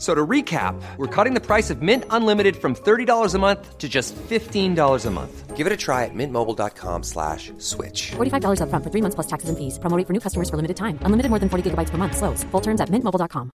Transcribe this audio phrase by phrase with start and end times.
[0.00, 3.86] So to recap, we're cutting the price of Mint Unlimited from $30 a month to
[3.86, 5.56] just $15 a month.
[5.56, 8.12] Give it a try at mintmobile.com slash switch.
[8.12, 9.78] $45 upfront for three months plus taxes and fees.
[9.78, 10.98] Promo rate for new customers for limited time.
[11.02, 12.16] Unlimited more than 40 gigabytes per month.
[12.16, 12.44] Slows.
[12.44, 13.50] Full terms at mintmobile.com.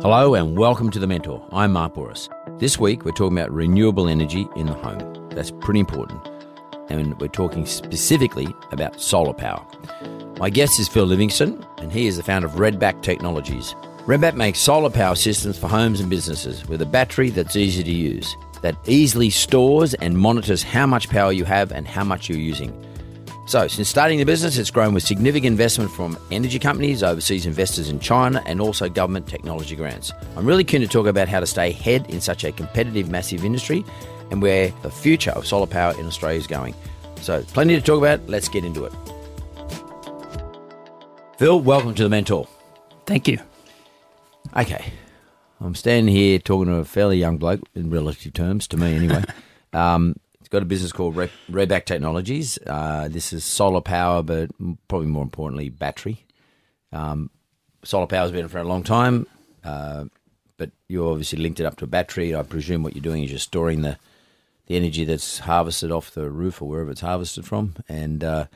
[0.00, 1.48] Hello and welcome to The Mentor.
[1.50, 2.28] I'm Mark Bouris.
[2.60, 5.28] This week we're talking about renewable energy in the home.
[5.30, 6.28] That's pretty important.
[6.88, 9.64] And we're talking specifically about solar power.
[10.38, 13.74] My guest is Phil Livingston, and he is the founder of Redback Technologies.
[14.06, 17.92] Redback makes solar power systems for homes and businesses with a battery that's easy to
[17.92, 22.38] use, that easily stores and monitors how much power you have and how much you're
[22.38, 22.72] using.
[23.46, 27.88] So, since starting the business, it's grown with significant investment from energy companies, overseas investors
[27.88, 30.12] in China, and also government technology grants.
[30.36, 33.44] I'm really keen to talk about how to stay ahead in such a competitive, massive
[33.44, 33.84] industry
[34.32, 36.74] and where the future of solar power in Australia is going.
[37.20, 38.26] So, plenty to talk about.
[38.28, 38.92] Let's get into it.
[41.36, 42.48] Phil, welcome to the Mentor.
[43.06, 43.38] Thank you.
[44.56, 44.92] Okay.
[45.60, 49.22] I'm standing here talking to a fairly young bloke, in relative terms, to me anyway.
[49.74, 52.58] um, he's got a business called Red, Redback Technologies.
[52.66, 54.50] Uh, this is solar power, but
[54.88, 56.24] probably more importantly, battery.
[56.90, 57.30] Um,
[57.84, 59.26] solar power has been around for a long time,
[59.62, 60.06] uh,
[60.56, 62.34] but you obviously linked it up to a battery.
[62.34, 63.98] I presume what you're doing is you're storing the,
[64.66, 68.46] the energy that's harvested off the roof or wherever it's harvested from, and uh,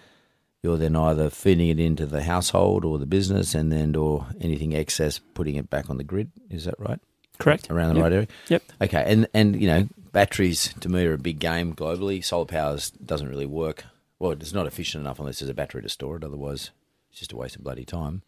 [0.63, 4.75] you're then either feeding it into the household or the business, and then or anything
[4.75, 6.31] excess, putting it back on the grid.
[6.51, 7.01] Is that right?
[7.39, 7.71] Correct.
[7.71, 8.03] Around the Yep.
[8.03, 8.27] right area.
[8.49, 8.63] Yep.
[8.83, 12.25] Okay, and and you know, batteries to me are a big game globally.
[12.25, 13.85] Solar power doesn't really work.
[14.19, 16.25] Well, it's not efficient enough unless there's a battery to store it.
[16.25, 16.71] Otherwise,
[17.11, 18.23] it's just a waste of bloody time.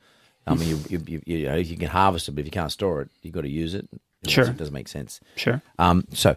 [0.46, 2.72] I mean, you you, you, you know, you can harvest it, but if you can't
[2.72, 3.88] store it, you've got to use it.
[4.22, 4.42] It Sure.
[4.44, 5.20] doesn't- doesn't make sense.
[5.36, 5.62] Sure.
[5.78, 6.36] Um, so,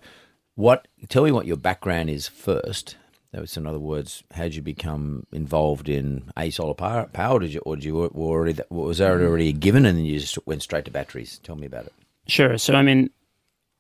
[0.62, 0.88] what?
[1.10, 2.96] Tell me what your background is first.
[3.32, 7.06] That was, in other words, how did you become involved in a solar power?
[7.14, 7.40] Power?
[7.40, 10.38] Did you, or did you were already was that already given, and then you just
[10.46, 11.40] went straight to batteries?
[11.44, 11.94] Tell me about it.
[12.28, 12.58] Sure.
[12.58, 13.10] So, I mean,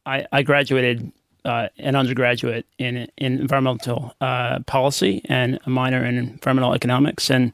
[0.05, 1.11] I, I graduated
[1.45, 7.29] uh, an undergraduate in in environmental uh, policy and a minor in environmental economics.
[7.29, 7.53] And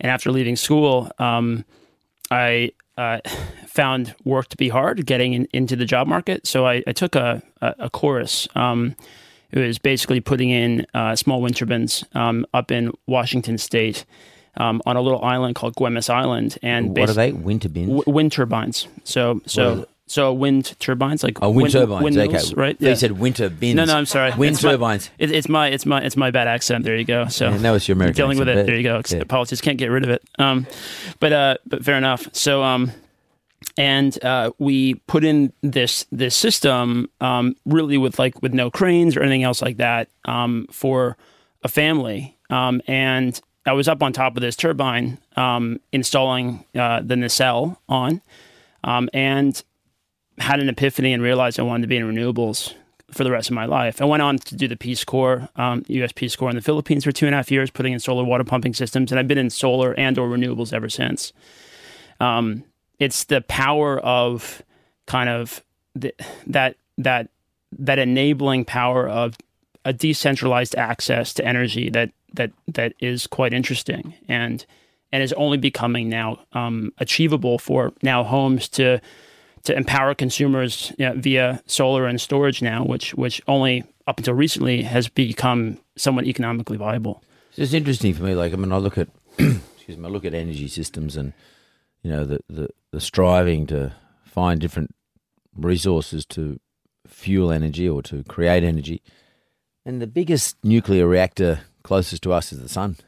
[0.00, 1.64] and after leaving school, um,
[2.30, 3.18] I uh,
[3.66, 6.46] found work to be hard getting in, into the job market.
[6.46, 8.48] So I, I took a, a, a course.
[8.54, 8.94] Um,
[9.50, 14.04] it was basically putting in uh, small wind turbines um, up in Washington State
[14.56, 16.58] um, on a little island called Guemes Island.
[16.62, 17.32] And What are they?
[17.32, 17.88] Winter bins.
[17.88, 18.88] w- wind turbines.
[19.04, 22.04] So is so so wind turbines like Oh, wind, turbines.
[22.04, 22.76] windmills, okay, right?
[22.80, 23.76] You said winter bins.
[23.76, 24.30] no, no, I'm sorry.
[24.36, 25.10] Wind It's my- turbines.
[25.18, 26.84] it, it's my it's my it's my bad accent.
[26.84, 27.26] There you go.
[27.28, 28.66] So Yeah, that was your American dealing with it.
[28.66, 29.00] There you go.
[29.08, 29.18] yeah.
[29.18, 30.22] Apologies, can't get rid of it.
[30.38, 30.66] Um,
[31.18, 32.26] but uh, but fair enough.
[32.32, 32.92] So um,
[33.78, 39.16] and uh, we put in this this system um, really with like with no cranes
[39.16, 41.16] or anything else like that um, for
[41.64, 42.36] a family.
[42.50, 47.80] Um, and I was up on top of this turbine um, installing uh, the nacelle
[47.88, 48.20] on,
[48.84, 49.62] um, and
[50.38, 52.74] had an epiphany and realized I wanted to be in renewables
[53.10, 54.00] for the rest of my life.
[54.00, 56.12] I went on to do the Peace Corps, um, U.S.
[56.12, 58.44] Peace Corps in the Philippines for two and a half years, putting in solar water
[58.44, 61.32] pumping systems, and I've been in solar and or renewables ever since.
[62.20, 62.64] Um,
[62.98, 64.62] it's the power of
[65.06, 65.62] kind of
[65.94, 66.14] the,
[66.46, 67.28] that that
[67.78, 69.36] that enabling power of
[69.84, 74.64] a decentralized access to energy that that that is quite interesting and
[75.10, 79.00] and is only becoming now um, achievable for now homes to
[79.64, 84.34] to empower consumers you know, via solar and storage now, which which only up until
[84.34, 87.22] recently has become somewhat economically viable.
[87.56, 88.34] It's interesting for me.
[88.34, 91.32] Like, I mean, I look at, excuse me, I look at energy systems and,
[92.02, 93.92] you know, the, the, the striving to
[94.24, 94.94] find different
[95.54, 96.58] resources to
[97.06, 99.02] fuel energy or to create energy.
[99.84, 102.96] And the biggest nuclear reactor closest to us is the sun.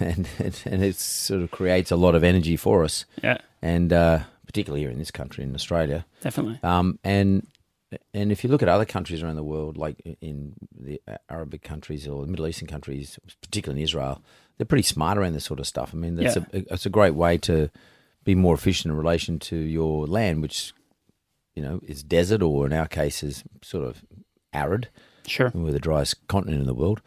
[0.00, 3.04] And, it, and it sort of creates a lot of energy for us.
[3.22, 4.20] Yeah, And uh,
[4.52, 6.04] particularly here in this country, in Australia.
[6.20, 6.58] definitely.
[6.62, 7.46] Um, and
[8.14, 12.06] and if you look at other countries around the world, like in the Arabic countries
[12.08, 14.22] or the Middle Eastern countries, particularly in Israel,
[14.56, 15.90] they're pretty smart around this sort of stuff.
[15.92, 16.44] I mean, that's Yeah.
[16.52, 17.68] a, it's a great way to
[18.24, 20.72] be more efficient in relation to your land, which
[21.56, 24.02] you know is desert or in our case is sort of
[24.52, 24.88] arid.
[25.26, 25.50] Sure.
[25.54, 27.00] We're the driest continent in the world.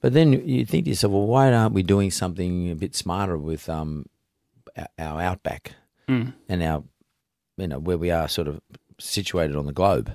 [0.00, 3.36] But then you think to yourself, well, why aren't we doing something a bit smarter
[3.36, 4.06] with um,
[4.76, 5.72] our- our outback
[6.08, 6.32] Mm.
[6.48, 6.82] and our,
[7.56, 8.60] you know, where we are sort of
[8.98, 10.10] situated on the globe?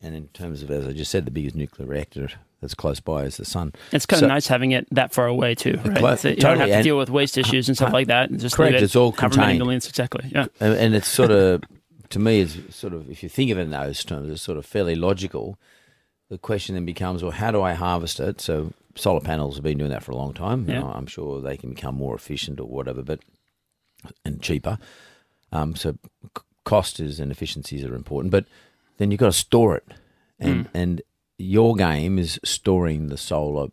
[0.00, 2.28] And in terms of, as I just said, the biggest nuclear reactor
[2.60, 3.72] that's close by is the sun.
[3.92, 5.96] It's kind So- of nice having it that far away too, right?
[5.96, 8.30] Clo- So you don't have to and- deal with waste issues and stuff like that.
[8.30, 9.58] and Just Correct, it it's all contained.
[9.58, 10.28] millions exactly.
[10.32, 10.46] Yeah.
[10.60, 11.62] And, and it's sort of,
[12.10, 14.58] to me, it's sort of, if you think of it in those terms, it's sort
[14.58, 15.56] of fairly logical.
[16.30, 18.40] The question then becomes, well, how do I harvest it?
[18.40, 20.68] So solar panels have been doing that for a long time.
[20.68, 20.82] Yeah.
[20.84, 23.20] I'm sure they can become more efficient or whatever, but
[24.24, 24.78] and cheaper.
[25.52, 25.96] Um, so
[26.36, 28.46] c- cost is and efficiencies are important, but
[28.98, 29.86] then you've got to store it,
[30.38, 31.02] and and
[31.38, 33.68] your game is storing the solar,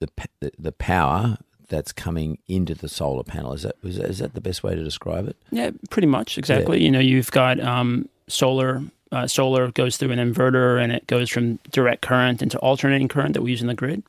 [0.00, 0.08] the
[0.40, 1.38] the, the power
[1.68, 3.52] that's coming into the solar panel.
[3.52, 5.36] Is that is that, is that the best way to describe it?
[5.50, 6.82] Yeah, pretty much exactly.
[6.82, 8.82] You know, you've got um, solar.
[9.12, 13.34] Uh, solar goes through an inverter, and it goes from direct current into alternating current
[13.34, 14.02] that we use in the grid.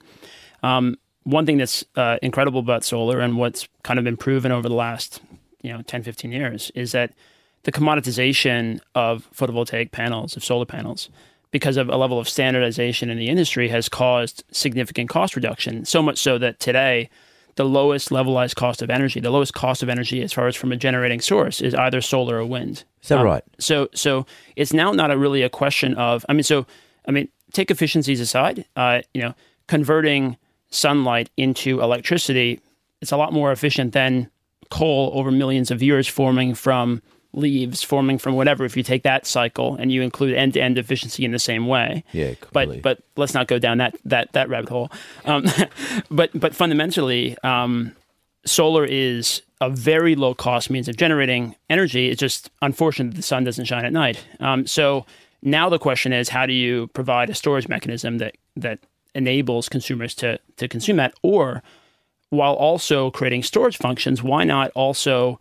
[0.63, 4.67] Um, one thing that's uh, incredible about solar, and what's kind of been proven over
[4.67, 5.21] the last
[5.65, 7.13] you know 10, 15 years, is that
[7.63, 11.09] the commoditization of photovoltaic panels, of solar panels,
[11.51, 15.85] because of a level of standardization in the industry, has caused significant cost reduction.
[15.85, 17.09] So much so that today,
[17.55, 20.71] the lowest levelized cost of energy, the lowest cost of energy as far as from
[20.71, 22.83] a generating source, is either solar or wind.
[23.01, 23.43] Is that Um, right?
[23.59, 24.25] So, so
[24.55, 26.25] it's now not a really a question of.
[26.29, 26.65] I mean, so
[27.07, 28.65] I mean, take efficiencies aside.
[28.75, 29.33] Uh, you know,
[29.67, 30.37] converting
[30.69, 32.59] sunlight into electricity,
[33.01, 34.29] it's a lot more efficient than
[34.69, 37.01] coal over millions of years forming from
[37.33, 38.63] leaves, forming from whatever.
[38.63, 42.33] If you take that cycle and you include end-to-end efficiency in the same way, Yeah,
[42.35, 42.79] completely.
[42.79, 44.89] but but let's not go down that that that rabbit hole.
[45.25, 45.45] Um,
[46.09, 47.91] but but fundamentally, um,
[48.45, 52.09] solar is a very low cost means of generating energy.
[52.09, 54.23] It's just unfortunate that the sun doesn't shine at night.
[54.39, 55.05] Um, so
[55.41, 58.79] now the question is, how do you provide a storage mechanism that that
[59.13, 61.63] enables consumers to to consume that, or
[62.29, 65.39] while also creating storage functions, why not also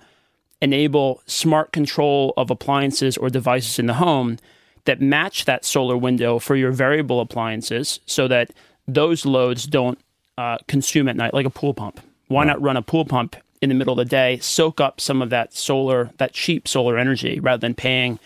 [0.60, 4.38] enable smart control of appliances or devices in the home
[4.84, 8.50] that match that solar window for your variable appliances so that
[8.86, 9.98] those loads don't
[10.36, 12.00] uh, consume at night, like a pool pump.
[12.28, 15.22] Why not run a pool pump in the middle of the day, soak up some
[15.22, 18.18] of that solar, that cheap solar energy, rather than paying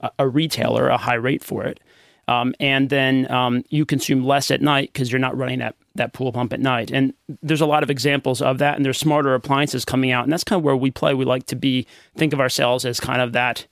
[0.00, 1.80] a, a retailer a high rate for it?
[2.26, 6.12] Um, and then um, you consume less at night because you're not running that that
[6.12, 6.90] pool pump at night.
[6.90, 10.32] And there's a lot of examples of that, and there's smarter appliances coming out, and
[10.32, 11.14] that's kind of where we play.
[11.14, 13.66] We like to be think of ourselves as kind of that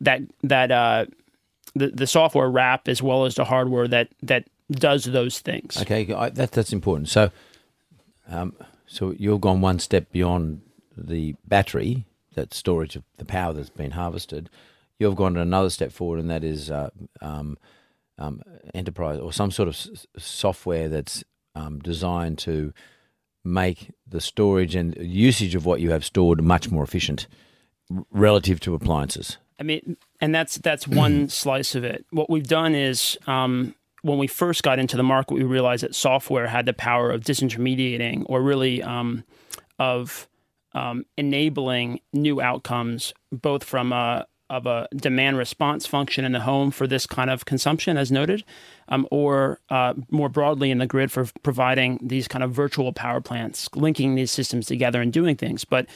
[0.00, 1.06] that that uh,
[1.74, 5.80] the the software wrap as well as the hardware that that does those things.
[5.80, 7.08] Okay, I, that that's important.
[7.08, 7.30] So,
[8.28, 8.54] um,
[8.86, 10.62] so you've gone one step beyond
[10.96, 14.50] the battery, that storage of the power that's been harvested.
[14.98, 16.90] You've gone another step forward, and that is uh,
[17.20, 17.58] um,
[18.18, 18.42] um,
[18.74, 22.72] enterprise or some sort of s- software that's um, designed to
[23.44, 27.26] make the storage and usage of what you have stored much more efficient
[28.10, 29.36] relative to appliances.
[29.60, 32.06] I mean, and that's that's one slice of it.
[32.10, 35.94] What we've done is um, when we first got into the market, we realized that
[35.94, 39.24] software had the power of disintermediating or really um,
[39.78, 40.28] of
[40.74, 46.70] um, enabling new outcomes, both from a of a demand response function in the home
[46.70, 48.44] for this kind of consumption, as noted,
[48.88, 53.20] um, or uh, more broadly in the grid for providing these kind of virtual power
[53.20, 55.64] plants, linking these systems together and doing things.
[55.64, 55.86] But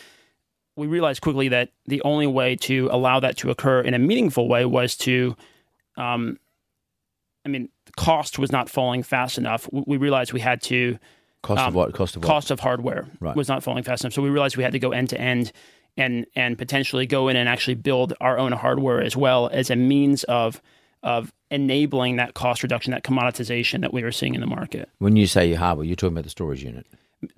[0.77, 4.49] we realized quickly that the only way to allow that to occur in a meaningful
[4.49, 5.37] way was to,
[5.97, 6.39] um,
[7.45, 9.69] I mean, cost was not falling fast enough.
[9.73, 10.99] We realized we had to
[11.43, 11.95] Cost of Um, what?
[11.95, 12.29] Cost of what?
[12.29, 13.37] cost of hardware Right.
[13.37, 14.13] was not falling fast enough.
[14.13, 15.53] So we realized we had to go end to end
[15.99, 19.77] and and potentially go in and actually build our own hardware as well as a
[19.77, 20.63] means of
[21.03, 24.89] of enabling that cost reduction, that commoditization that we were seeing in the market.
[24.99, 26.87] When you say hardware, you're talking about the storage unit.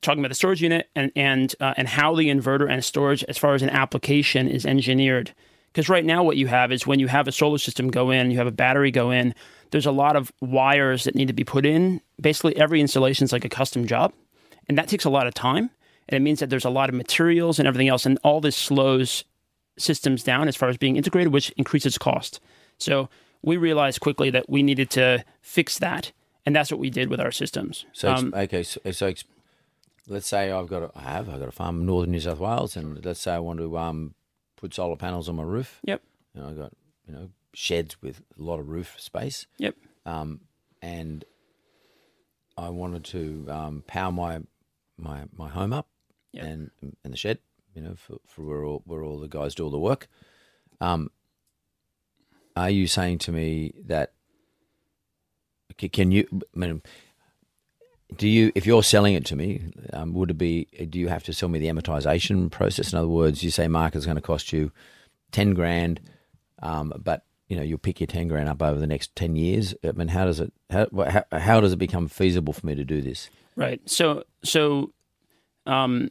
[0.03, 3.39] Talking about the storage unit and and uh, and how the inverter and storage, as
[3.39, 5.33] far as an application, is engineered.
[5.73, 8.31] Because right now, what you have is when you have a solar system go in,
[8.31, 9.35] you have a battery go in.
[9.71, 12.01] There's a lot of wires that need to be put in.
[12.21, 14.13] Basically, every installation is like a custom job,
[14.69, 15.71] and that takes a lot of time.
[16.11, 18.57] And it means that there's a lot of materials and everything else, and all this
[18.57, 19.25] slows
[19.79, 22.41] systems down as far as being integrated, which increases cost.
[22.79, 23.09] So
[23.43, 26.11] we realized quickly that we needed to fix that,
[26.45, 27.87] and that's what we did with our systems.
[27.93, 29.15] So Um, okay, so, so
[30.09, 32.41] let's say I've got a, I have I've got a farm in northern New South
[32.41, 34.15] Wales, and let's say I want to um,
[34.57, 35.79] put solar panels on my roof.
[35.85, 36.03] Yep.
[36.35, 36.73] And I got
[37.07, 39.77] you know sheds with a lot of roof space, Yep.
[40.83, 41.25] and
[42.59, 44.41] I wanted to um, power my
[44.99, 45.87] my my home up
[46.33, 46.45] Yep.
[46.45, 46.71] and
[47.05, 47.39] and the shed,
[47.75, 50.09] you know, for, for where all where all the guys do all the work.
[50.81, 51.11] Um,
[52.57, 54.13] are you saying to me that
[55.77, 56.27] can you?
[56.33, 56.83] I mean,
[58.17, 60.67] do you if you're selling it to me, um, would it be?
[60.89, 62.93] Do you have to sell me the amortization process?
[62.93, 64.73] In other words, you say mark is going to cost you
[65.33, 66.01] ten grand,
[66.63, 69.75] um, but you know you'll pick your ten grand up over the next ten years.
[69.85, 70.53] I mean, how does it?
[70.71, 73.31] How, how, how does it become feasible for me to do this?
[73.57, 73.81] Right.
[73.89, 74.93] So so
[75.67, 76.11] um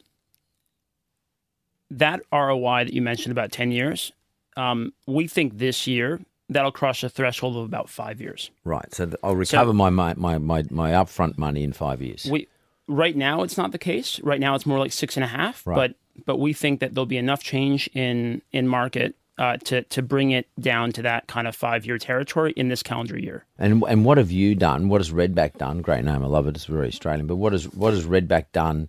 [1.90, 4.12] that ROI that you mentioned about 10 years,
[4.56, 8.50] um, we think this year that'll cross a threshold of about five years.
[8.64, 8.92] Right.
[8.92, 12.26] So I'll recover my, my, my, my, my upfront money in five years.
[12.30, 12.48] We
[12.90, 14.20] right now it's not the case.
[14.20, 15.66] Right now it's more like six and a half.
[15.66, 15.76] Right.
[15.76, 15.94] But
[16.26, 20.32] but we think that there'll be enough change in in market uh, to to bring
[20.32, 23.44] it down to that kind of five year territory in this calendar year.
[23.58, 24.88] And and what have you done?
[24.88, 25.80] What has Redback done?
[25.80, 26.56] Great name, I love it.
[26.56, 27.26] It's very Australian.
[27.26, 28.88] But what has what has Redback done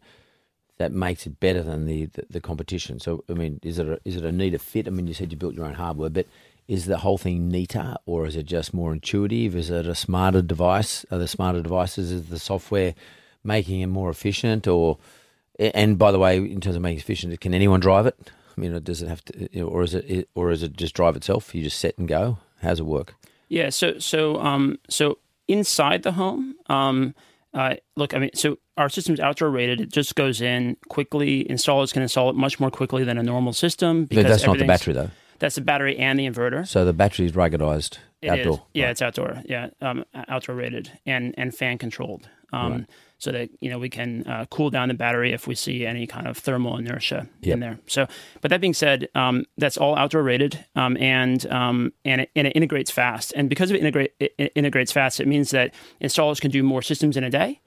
[0.82, 3.00] that makes it better than the, the, the competition?
[3.00, 4.88] So I mean, is it a, is it a neater fit?
[4.88, 6.28] I mean, you said you built your own hardware, but
[6.68, 9.56] is the whole thing neater, or is it just more intuitive?
[9.56, 11.06] Is it a smarter device?
[11.12, 12.12] Are the smarter devices?
[12.12, 12.96] Is the software
[13.44, 14.68] making it more efficient?
[14.68, 14.98] Or
[15.60, 18.18] and by the way, in terms of making it efficient, can anyone drive it?
[18.58, 21.56] I mean, does it have to, or is it, or is it just drive itself?
[21.56, 22.38] You just set and go.
[22.62, 23.16] How's it work?
[23.50, 23.70] Yeah.
[23.70, 27.14] So so um so inside the home, um,
[27.54, 29.82] uh, look, I mean, so our system's outdoor rated.
[29.82, 31.46] It just goes in quickly.
[31.50, 34.06] Installers can install it much more quickly than a normal system.
[34.06, 35.10] Because that's not the battery though.
[35.40, 36.68] That's the battery and the inverter.
[36.68, 38.32] So the battery is ruggedized It is.
[38.32, 38.64] outdoor.
[38.74, 38.92] Yeah, Right.
[38.92, 39.42] it's outdoor.
[39.46, 42.30] Yeah, um, outdoor rated and and fan controlled.
[42.54, 42.86] Um,
[43.22, 46.08] So that you know we can uh, cool down the battery if we see any
[46.08, 47.54] kind of thermal inertia Yep.
[47.54, 47.78] in there.
[47.86, 48.08] So,
[48.42, 52.48] but that being said, um, that's all outdoor rated, um, and um, and it, and
[52.48, 53.32] it integrates fast.
[53.36, 57.16] And because it integrate it, integrates fast, it means that installers can do more systems
[57.16, 57.62] in a day.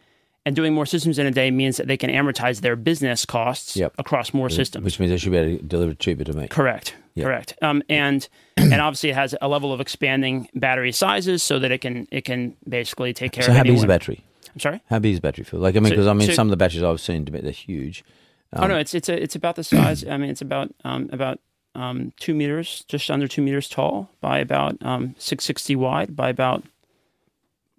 [0.47, 3.77] And doing more systems in a day means that they can amortize their business costs
[3.77, 3.95] Yep.
[3.97, 4.85] across more systems.
[4.85, 6.49] Which means they should be able to deliver cheaper to me.
[6.49, 6.97] Correct.
[7.15, 7.25] Yeah.
[7.25, 7.55] Correct.
[7.63, 11.81] Um, and and obviously it has a level of expanding battery sizes so that it
[11.81, 14.25] can it can basically take care So of how big is the battery?
[14.55, 14.83] I'm sorry.
[14.89, 15.61] How big is battery Phil?
[15.61, 17.51] Like I mean, So- because I mean, so- some of the batteries I've seen, they're
[17.51, 18.05] huge.
[18.53, 20.07] oh no, it's it's a, it's about the size.
[20.07, 21.41] I mean, it's about um, about
[21.75, 26.29] um, two meters, just under two meters tall, by about um, six sixty wide, by
[26.29, 26.63] about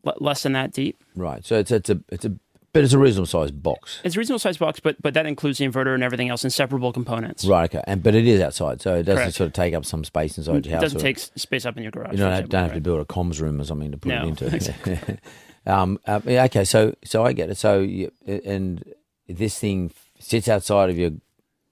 [0.04, 1.02] le- less than that deep.
[1.16, 1.46] Right.
[1.46, 2.34] So it's it's a it's a
[2.74, 4.02] but it's a reasonable sized box.
[4.04, 6.92] It's a reasonable size box, but but that includes the inverter and everything else, inseparable
[6.92, 7.46] components.
[7.46, 7.74] Right.
[7.74, 7.82] Okay.
[7.88, 9.36] And but it is outside, so it doesn't Correct.
[9.38, 10.82] sort of take up some space inside your house.
[10.82, 12.12] It doesn't or- take space up in your garage.
[12.12, 14.10] You don't have, example, don't have to build a comms room or something to put
[14.10, 14.46] No, it into.
[14.54, 15.00] exactly.
[15.66, 17.58] um, uh, okay, so so I get it.
[17.58, 18.84] So you, and
[19.28, 21.12] this thing sits outside of your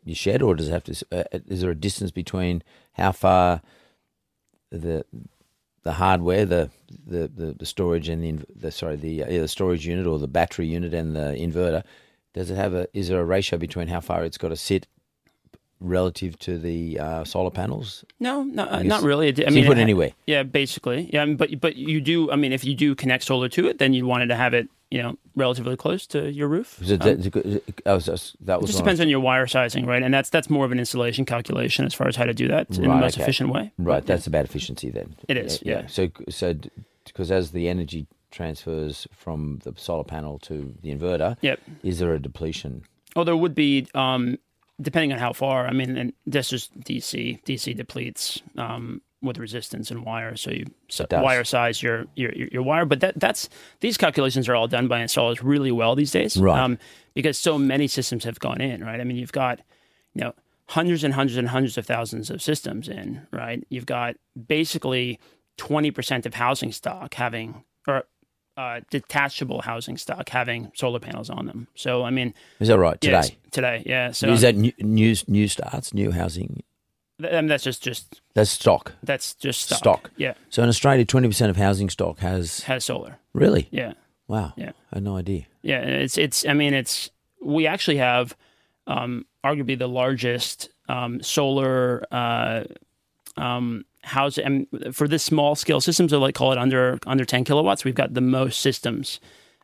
[0.03, 1.05] your shed, or does it have to?
[1.11, 3.61] Uh, is there a distance between how far
[4.71, 5.05] the
[5.83, 6.69] the hardware, the
[7.05, 10.27] the, the, the storage and the, the sorry the uh, the storage unit or the
[10.27, 11.83] battery unit and the inverter?
[12.33, 12.87] Does it have a?
[12.93, 14.87] Is there a ratio between how far it's got to sit
[15.83, 18.03] relative to the uh, solar panels?
[18.19, 19.29] No, no, uh, not really.
[19.29, 20.11] I mean, you put it anywhere.
[20.25, 21.09] Yeah, basically.
[21.13, 22.31] Yeah, but but you do.
[22.31, 24.67] I mean, if you do connect solar to it, then you wanted to have it,
[24.89, 26.79] you know, relatively close to your roof.
[26.81, 27.19] It, Um,
[27.83, 28.05] that was,
[28.41, 30.01] that it was just depends on your wire sizing, right?
[30.01, 32.69] And that's that's more of an installation calculation as far as how to do that
[32.71, 33.23] in the most okay.
[33.23, 33.71] efficient way.
[33.77, 35.15] Right, But, that's about efficiency then.
[35.27, 35.87] It is, yeah.
[35.87, 36.55] So, so
[37.05, 41.59] because as the energy transfers from the solar panel to the inverter, Yep.
[41.83, 42.83] is there a depletion?
[43.15, 44.37] Oh, there would be, um,
[44.83, 45.67] depending on how far.
[45.67, 47.43] I mean, and this is DC.
[47.43, 52.61] DC depletes um, with resistance and wire, so you so wire size your, your your
[52.61, 52.85] wire.
[52.85, 53.49] But that that's
[53.79, 56.59] these calculations are all done by installers really well these days, Right.
[56.59, 56.77] Um,
[57.13, 58.99] because so many systems have gone in, right?
[58.99, 59.59] I mean, you've got
[60.13, 60.33] you know
[60.67, 63.65] hundreds and hundreds and hundreds of thousands of systems in, right?
[63.69, 64.15] You've got
[64.47, 65.19] basically
[65.57, 68.03] twenty percent of housing stock having or
[68.57, 71.67] uh, detachable housing stock having solar panels on them.
[71.75, 73.13] So I mean, Is that right today?
[73.13, 74.11] Yes, today, yeah.
[74.11, 76.63] So is that new, new new starts, new housing?
[77.21, 78.93] th- um, that's just just That's stock.
[79.03, 79.77] that's just stock.
[79.79, 80.11] Stock.
[80.17, 83.17] Yeah, So in Australia, twenty percent of housing stock has has solar.
[83.33, 83.67] really.
[83.71, 83.93] Yeah,
[84.27, 84.53] Wow.
[84.57, 84.71] Yeah.
[84.91, 85.45] I had no idea.
[85.63, 85.79] yeah.
[85.81, 86.45] It's it's.
[86.45, 87.09] I mean, it's
[87.41, 88.35] we actually have
[88.87, 92.63] um, arguably the largest um, solar uh,
[93.37, 94.45] um, housing.
[94.45, 97.83] And for this small scale systems, they like call it under under ten kilowatts.
[97.83, 99.19] We've got the most systems,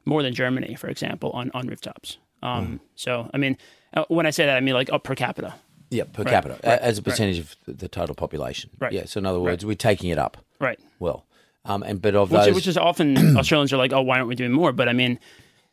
[0.05, 2.17] more than Germany, for example, on on rooftops.
[2.41, 2.75] Um, Hmm.
[2.96, 3.58] So I mean,
[3.93, 5.55] uh, when I say that, I mean like up per capita.
[5.91, 7.05] Yeah, per Right, capita right, as a right.
[7.05, 8.69] percentage of the total population.
[8.79, 8.91] Right.
[8.93, 9.05] Yeah.
[9.05, 10.38] So in other words, we're taking it up.
[10.60, 10.79] Right.
[11.00, 11.25] Well,
[11.65, 14.27] um, and but of which, those, which is often Australians are like, oh, why aren't
[14.27, 14.72] we doing more?
[14.72, 15.19] But I mean,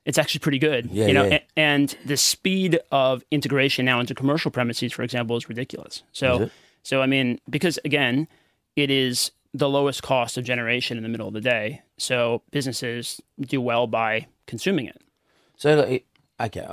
[0.07, 0.87] it's actually pretty good.
[0.91, 1.41] Yeah, you know, yeah.
[1.57, 5.97] and the speed of integration now into commercial premises, for example, is ridiculous.
[5.97, 6.53] Is So, it?
[6.83, 8.27] so I mean, because again,
[8.77, 11.83] it is the lowest cost of generation in the middle of the day.
[11.97, 15.01] So businesses do well by consuming it.
[15.57, 15.99] So,
[16.39, 16.67] okay,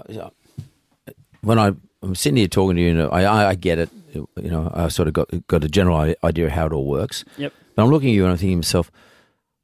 [1.41, 3.89] when I, I'm sitting here talking to you, you know, I, I, get it.
[4.13, 7.23] You know, I sort of got got a general idea of how it all works.
[7.37, 7.53] Yep.
[7.75, 8.91] But I'm looking at you and I'm thinking to myself,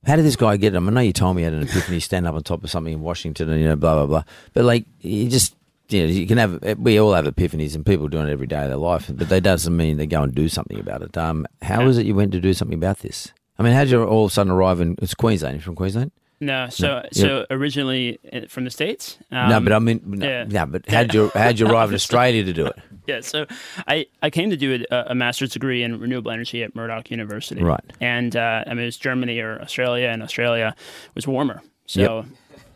[0.05, 0.77] how did this guy get it?
[0.77, 2.63] I, mean, I know you told me he had an epiphany, stand up on top
[2.63, 4.23] of something in Washington, and you know, blah blah blah.
[4.53, 5.55] But like, you just,
[5.89, 6.77] you know, you can have.
[6.77, 9.11] We all have epiphanies, and people doing it every day of their life.
[9.13, 11.17] But that doesn't mean they go and do something about it.
[11.17, 13.33] Um, how is it you went to do something about this?
[13.57, 14.95] I mean, how did you all of a sudden arrive in?
[15.01, 15.55] It's Queensland.
[15.55, 16.11] You're from Queensland.
[16.41, 19.17] No, so so originally uh, from the states.
[19.29, 20.45] no, um, but I mean, no, yeah.
[20.45, 22.75] no, but how did you how did you arrive in Australia to do it?
[23.07, 23.47] Yeah, so
[23.87, 27.59] I, I came to do a, a master's degree in renewable energy at Murdoch University.
[27.59, 27.81] Right.
[27.99, 30.75] And uh, I mean, it was Germany or Australia, and Australia
[31.15, 31.63] was warmer.
[31.87, 32.25] So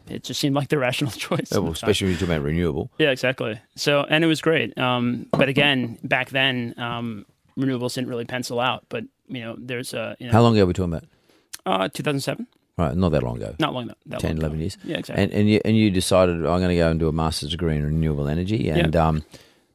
[0.10, 1.52] it just seemed like the rational choice.
[1.54, 2.92] Oh, well, especially when you're talking about renewable.
[2.98, 3.60] Yeah, exactly.
[3.76, 4.78] So, and it was great.
[4.78, 7.26] Um, but again, back then, um,
[7.58, 8.86] renewables didn't really pencil out.
[8.90, 11.06] But, you know, there's a, you know, How long ago are we talking about?
[11.66, 12.48] uh, 2007?
[12.76, 13.56] Right, not that long ago.
[13.60, 14.62] Not long, that, that 10, long 11 ago.
[14.62, 14.78] years.
[14.84, 15.24] Yeah, exactly.
[15.24, 17.76] And and you and you decided I'm going to go and do a master's degree
[17.76, 18.68] in renewable energy.
[18.68, 19.24] And um,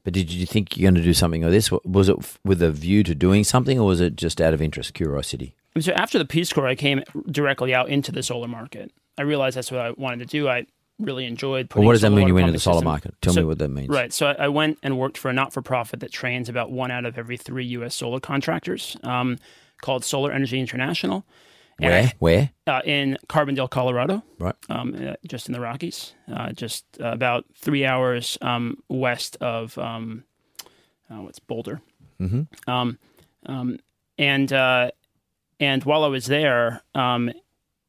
[0.03, 1.71] but did you think you're going to do something like this?
[1.85, 4.95] Was it with a view to doing something, or was it just out of interest,
[4.95, 5.55] curiosity?
[5.79, 8.91] So after the Peace Corps, I came directly out into the solar market.
[9.19, 10.49] I realized that's what I wanted to do.
[10.49, 10.67] I
[10.99, 12.27] really enjoyed Putting Well, what does that mean?
[12.29, 13.15] You went into the solar system- market.
[13.21, 13.89] Tell So- me what that means.
[13.89, 14.13] Right.
[14.13, 17.19] So I, I went and worked for a not-for-profit that trains about one out of
[17.19, 17.95] every three U.S.
[17.95, 19.39] solar contractors, um,
[19.81, 21.25] called Solar Energy International.
[21.81, 22.13] And Where?
[22.19, 22.51] Where?
[22.67, 24.57] uh, in Carbondale, Colorado, Right.
[24.69, 29.79] um, uh, just in the Rockies, uh, just uh, about three hours um, west of
[29.79, 30.25] um,
[31.09, 31.81] uh, what's Boulder.
[32.21, 32.69] Mm-hmm.
[32.69, 32.99] Um,
[33.47, 33.79] um,
[34.19, 34.91] and uh,
[35.61, 37.31] and while I was there, um,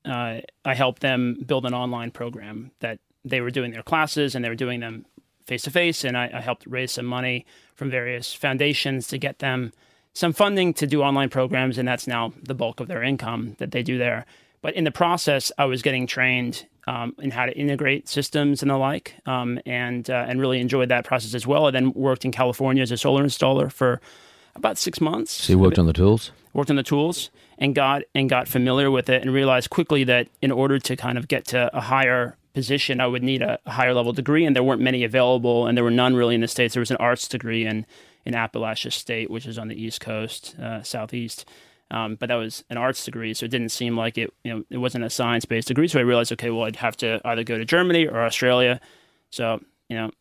[0.06, 4.44] uh, I helped them build an online program that they were doing their classes and
[4.44, 5.06] they were doing them
[5.46, 9.40] face to face, and I, I helped raise some money from various foundations to get
[9.40, 9.74] them
[10.14, 13.72] some funding to do online programs, and that's now the bulk of their income that
[13.72, 14.26] they do there.
[14.62, 18.70] But in the process, I was getting trained um, in how to integrate systems and
[18.70, 21.68] the like, um, and uh, and really enjoyed that process as well.
[21.68, 24.02] I then worked in California as a solar installer for
[24.56, 25.32] about six months.
[25.32, 26.32] So you worked on the tools.
[26.54, 27.30] worked on the tools
[27.60, 31.18] and got and got familiar with it, and realized quickly that in order to kind
[31.18, 34.56] of get to a higher position, I would need a, a higher level degree, and
[34.56, 36.74] there weren't many available, and there were none really in the states.
[36.74, 37.86] There was an arts degree in
[38.26, 41.46] in Appalachia State, which is on the East Coast, uh, Southeast.
[41.92, 44.32] Um, but that was an arts degree, so it didn't seem like it.
[44.44, 45.88] You know, it wasn't a science based degree.
[45.88, 48.80] So I realized, okay, well, I'd have to either go to Germany or Australia.
[49.32, 50.12] So you know,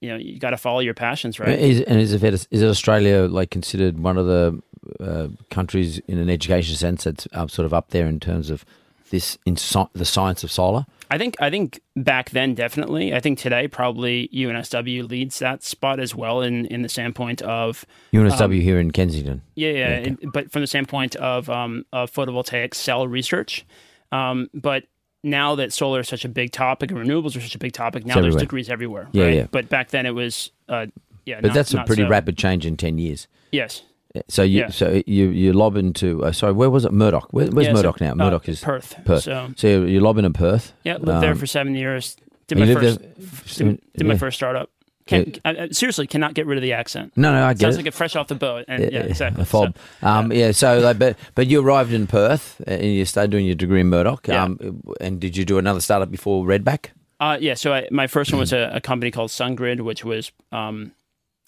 [0.00, 1.58] you know, you got to follow your passions, right?
[1.58, 4.60] Is, and is it, is Australia like considered one of the
[4.98, 8.64] uh, countries in an education sense that's uh, sort of up there in terms of
[9.10, 10.86] this in sci- the science of solar?
[11.10, 13.12] I think I think back then definitely.
[13.12, 17.84] I think today probably UNSW leads that spot as well in in the standpoint of
[18.12, 19.42] UNSW Um, here in Kensington.
[19.56, 23.66] yeah, yeah, it- but from the standpoint of um, of photovoltaic cell research.
[24.12, 24.84] Um, but
[25.22, 28.06] now that solar is such a big topic and renewables are such a big topic,
[28.06, 29.08] now there's degrees everywhere.
[29.12, 29.34] Yeah, right?
[29.34, 29.46] yeah.
[29.50, 30.86] But back then it was uh,
[31.26, 31.40] yeah.
[31.40, 32.08] But not- that's a pretty so.
[32.08, 33.26] rapid change in ten years.
[33.50, 33.82] Yes.
[34.28, 34.70] So you Yeah.
[34.70, 37.28] so you you lob into uh, sorry where was it Murdoch?
[37.32, 38.12] Where, where's Yeah, so, Murdoch now?
[38.12, 38.96] uh, Murdoch is Perth.
[39.04, 39.22] Perth.
[39.24, 40.72] So So you you lob in Perth.
[40.84, 42.16] yeah, lived there Um, for seven years.
[42.48, 44.68] Did my first there- did, did my first startup.
[45.06, 47.12] Can, I, I, seriously, cannot get rid of the accent.
[47.16, 47.78] No, no, I get Sounds it.
[47.78, 48.64] like a fresh off the boat.
[48.68, 49.42] And yeah, exactly.
[49.42, 49.76] A fob.
[50.00, 50.52] So, um, yeah.
[50.52, 53.80] So, like, but but you arrived in Perth uh, and you started doing your degree
[53.80, 54.28] in Murdoch.
[54.28, 54.44] Yeah.
[54.44, 56.90] Um, and did you do another startup before Redback?
[57.18, 60.30] Uh, yeah, so I, my first one was a, a company called SunGrid, which was
[60.52, 60.92] um,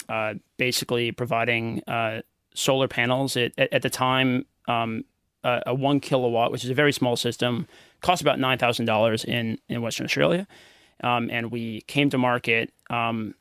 [0.09, 2.22] uh, basically providing uh,
[2.54, 3.36] solar panels.
[3.36, 5.04] It, at, at the time, um,
[5.44, 7.66] a, a one kilowatt, which is a very small system,
[8.00, 10.46] cost about nine thousand dollars in in Western Australia,
[11.02, 13.34] um, and we came to market um,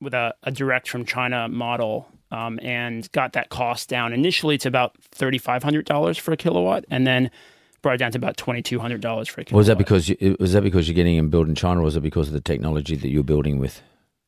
[0.00, 2.08] with a, a direct from China model.
[2.30, 6.36] Um, and got that cost down initially to about thirty five hundred dollars for a
[6.36, 7.30] kilowatt, and then
[7.80, 9.60] brought it down to about twenty two hundred dollars for a kilowatt.
[9.60, 11.96] Was that because you, was that because you're getting them built in China, or was
[11.96, 13.80] it because of the technology that you're building with?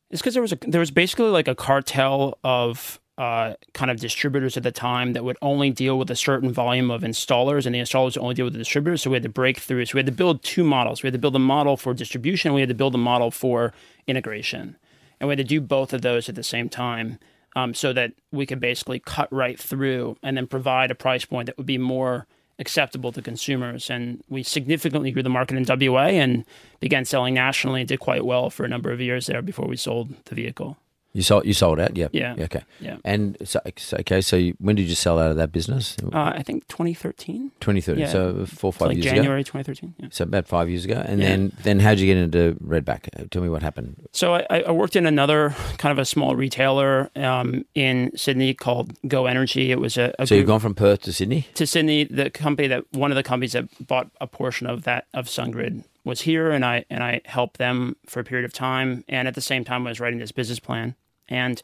[0.09, 3.99] It's because there was a there was basically like a cartel of uh, kind of
[3.99, 7.75] distributors at the time that would only deal with a certain volume of installers, and
[7.75, 9.03] the installers would only deal with the distributors.
[9.03, 9.85] So we had to break through.
[9.85, 11.03] So we had to build two models.
[11.03, 12.51] We had to build a model for distribution.
[12.55, 13.73] We had to build a model for
[14.07, 14.75] integration,
[15.19, 17.19] and we had to do both of those at the same time,
[17.55, 21.45] um, so that we could basically cut right through and then provide a price point
[21.45, 22.25] that would be more
[22.57, 23.91] acceptable to consumers.
[23.91, 26.43] And we significantly grew the market in WA and
[26.79, 27.81] began selling nationally.
[27.81, 30.77] And did quite well for a number of years there before we sold the vehicle.
[31.13, 31.45] You sold.
[31.45, 31.97] You sold out.
[31.97, 32.07] Yeah.
[32.13, 32.35] Yeah.
[32.39, 32.61] Okay.
[32.79, 32.97] Yeah.
[33.03, 33.59] And so,
[33.99, 34.21] okay.
[34.21, 35.97] So you, when did you sell out of that business?
[36.01, 37.51] Uh, I think 2013.
[37.59, 37.99] 2013.
[37.99, 38.09] yeah.
[38.09, 39.59] So four or five like years January ago.
[39.59, 39.95] 2013.
[39.97, 40.07] Yeah.
[40.11, 41.03] So about five years ago.
[41.05, 41.27] And Yeah.
[41.29, 43.09] then then how'd you get into Redback?
[43.19, 44.07] Uh, Tell me what happened.
[44.13, 48.93] So I, I worked in another kind of a small retailer um, in Sydney called
[49.07, 49.71] Go Energy.
[49.71, 51.47] It was a, a So you've gone from Perth to Sydney.
[51.55, 52.05] to Sydney.
[52.05, 55.83] The company that one of the companies that bought a portion of that of SunGrid
[56.03, 59.03] was here, and I and I helped them for a period of time.
[59.07, 60.95] And at the same time, I was writing this business plan
[61.29, 61.61] and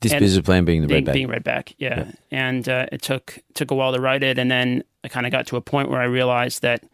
[0.00, 1.12] This And business plan being the being, Redback.
[1.12, 1.74] being Redback.
[1.78, 5.26] Yeah, and uh, it took took a while to write it, and then I kind
[5.26, 6.84] of got to a point where I realized that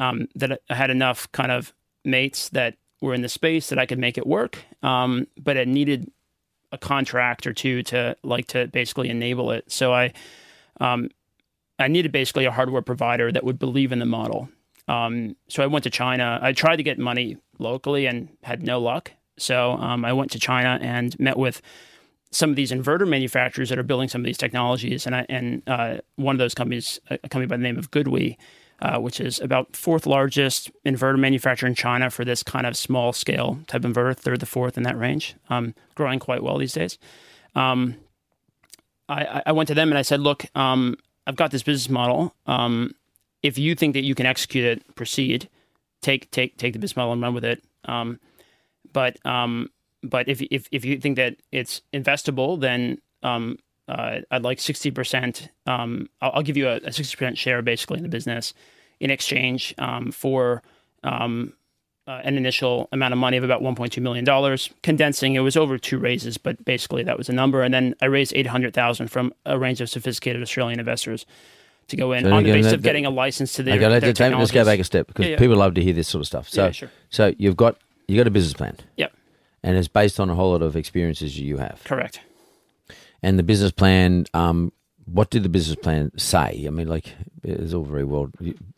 [0.00, 1.72] um, that I had enough kind of
[2.04, 5.68] mates that were in the space that I could make it work, um, but it
[5.68, 6.10] needed
[6.72, 9.70] a contract or two to like to basically enable it.
[9.70, 10.12] So I
[10.80, 11.10] um,
[11.78, 14.48] I needed basically a hardware provider that would believe in the model.
[14.90, 16.40] Um, so I went to China.
[16.42, 19.12] I tried to get money locally and had no luck.
[19.38, 21.62] So um, I went to China and met with
[22.32, 25.62] some of these inverter manufacturers that are building some of these technologies, and I, and
[25.66, 28.36] uh, one of those companies, a company by the name of Goodwe,
[28.82, 33.12] uh, which is about fourth largest inverter manufacturer in China for this kind of small
[33.12, 36.98] scale type inverter, third to fourth in that range, um, growing quite well these days.
[37.54, 37.96] Um,
[39.08, 42.34] I, I went to them and I said, look, um, I've got this business model.
[43.42, 45.48] If you think that you can execute it, proceed.
[46.02, 47.62] Take take take the model and run with it.
[47.84, 48.20] Um,
[48.92, 49.70] but um,
[50.02, 54.90] but if if if you think that it's investable, then um, uh, I'd like sixty
[54.90, 55.48] percent.
[55.66, 58.54] Um, I'll, I'll give you a sixty percent share, basically, in the business,
[58.98, 60.62] in exchange um, for
[61.02, 61.52] um,
[62.06, 64.70] uh, an initial amount of money of about one point two million dollars.
[64.82, 67.62] Condensing, it was over two raises, but basically that was a number.
[67.62, 71.26] And then I raised eight hundred thousand from a range of sophisticated Australian investors
[71.90, 74.18] to go in So on the basis of getting a license to their, Okay, let's,
[74.18, 75.38] their let's, go back a step because Yeah, yeah.
[75.38, 76.48] people love to hear this sort of stuff.
[76.48, 76.90] So, Yeah, sure.
[77.10, 77.76] so you've got
[78.08, 79.12] you got a business plan, Yep,
[79.62, 81.80] and it's based on a whole lot of experiences you have.
[81.84, 82.20] correct.
[83.22, 84.72] And the business plan, um,
[85.04, 86.64] what did the business plan say?
[86.66, 88.30] I mean, like it's all very well.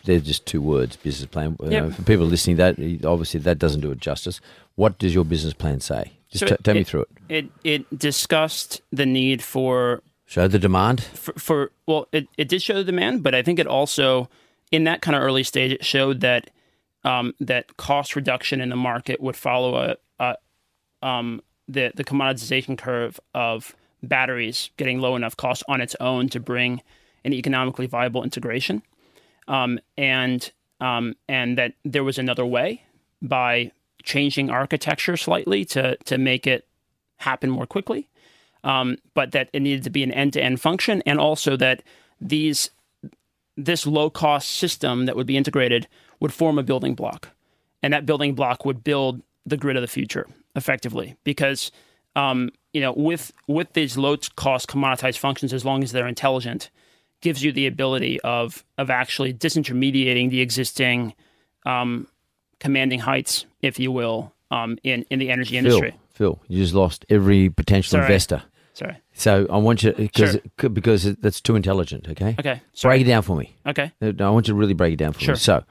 [0.05, 1.57] They're just two words, business plan.
[1.63, 4.41] You know, for people listening, that obviously that doesn't do it justice.
[4.75, 6.13] What does your business plan say?
[6.31, 7.09] Just So t- it- tell me it- through it.
[7.29, 11.03] It it discussed the need for Show the demand.
[11.03, 14.31] for, for well, it, it did show the demand, but I think it also,
[14.71, 16.49] in that kind of early stage, it showed that
[17.05, 22.79] um, that cost reduction in the market would follow a, a um, the the commoditization
[22.79, 26.81] curve of batteries getting low enough cost on its own to bring
[27.27, 28.83] an economically viable integration,
[29.49, 32.83] um, and um, and that there was another way
[33.21, 33.71] by
[34.03, 36.67] changing architecture slightly to to make it
[37.19, 38.09] happen more quickly
[38.65, 41.83] um, but that it needed to be an end-to-end function, and also that
[42.21, 42.71] these
[43.57, 45.87] this low-cost system that would be integrated
[46.21, 47.29] would form a building block,
[47.83, 51.17] and that building block would build the grid of the future effectively.
[51.25, 51.71] Because
[52.17, 56.71] um, you know, with with these low-cost commoditized functions, as long as they're intelligent,
[57.21, 61.15] gives you the ability of of actually disintermediating the existing
[61.67, 62.07] um,
[62.61, 65.91] commanding heights, if you will, um, in in the energy industry.
[66.11, 68.05] Phil, Phil, you just lost every potential Sorry.
[68.05, 68.43] investor.
[68.75, 68.97] Sorry.
[69.13, 70.71] So I want you because Sure.
[70.71, 72.09] because that's too intelligent.
[72.09, 72.35] Okay.
[72.39, 72.63] Okay.
[72.73, 72.95] Sorry.
[72.99, 73.55] Break it down for me.
[73.67, 73.93] Okay.
[74.01, 75.35] I want you to really break it down for Sure.
[75.35, 75.39] me.
[75.39, 75.65] So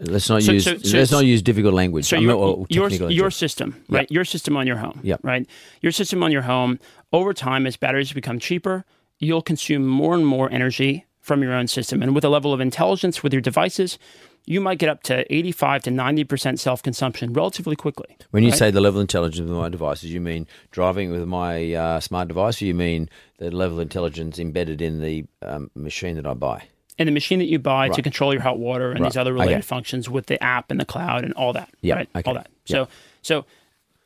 [0.00, 2.04] let's not So- use so- so- let's not use difficult language.
[2.04, 4.08] So your, your, your system, right?
[4.10, 5.20] Your system on your home, Yep.
[5.24, 5.46] right?
[5.80, 6.78] Your system on your home,
[7.12, 8.84] over time, as batteries become cheaper,
[9.18, 12.02] you'll consume more and more energy from your own system.
[12.02, 13.98] And with a level of intelligence with your devices,
[14.44, 18.16] you might get up to 85 to 90% self consumption relatively quickly.
[18.30, 18.58] When you right?
[18.58, 22.28] say the level of intelligence of my devices, you mean driving with my uh, smart
[22.28, 26.34] device, or you mean the level of intelligence embedded in the um, machine that I
[26.34, 26.64] buy?
[26.98, 29.54] and the machine that you buy to control your hot water and these other related
[29.54, 29.62] Okay.
[29.62, 31.70] functions with the app and the cloud and all that.
[31.80, 31.94] Yeah.
[31.94, 32.08] Right.
[32.14, 32.28] Okay.
[32.28, 32.48] All that.
[32.66, 32.74] Yeah.
[32.76, 32.88] So
[33.22, 33.44] so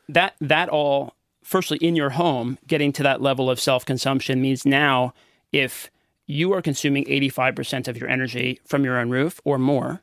[0.08, 4.64] that that all firstly in your home, getting to that level of self consumption means
[4.64, 5.14] now
[5.52, 5.90] if
[6.28, 10.02] you are consuming 85% of your energy from your own roof or more,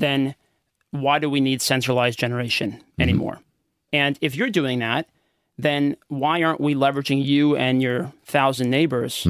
[0.00, 0.34] then
[0.90, 3.40] why do we need centralized generation anymore?
[3.92, 5.06] And if you're doing that,
[5.58, 9.26] then why aren't we leveraging you and your thousand neighbors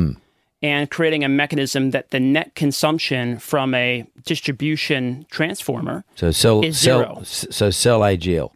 [0.62, 6.78] and creating a mechanism that the net consumption from a distribution transformer So sell Is
[6.78, 7.18] sell zero.
[7.20, 8.50] s- so sell AGL.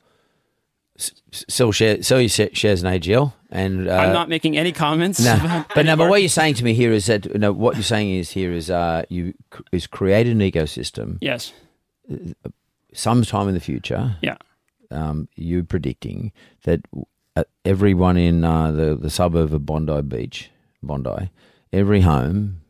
[0.99, 1.13] S-
[1.49, 5.19] Sell share sell your shares in AGL and uh, I'm not making any comments.
[5.25, 5.97] No, but no.
[5.97, 7.53] But what you're saying to me here is that no.
[7.53, 9.33] What you're saying is here is uh, you
[9.73, 11.17] is create an ecosystem.
[11.23, 11.53] yes,
[12.95, 14.37] Sometime in the future, yeah,
[14.91, 16.33] um, you predicting
[16.65, 16.81] that
[17.37, 20.51] uh, everyone in uh, the the suburb of Bondi Beach,
[20.83, 21.31] Bondi,
[21.73, 22.61] every home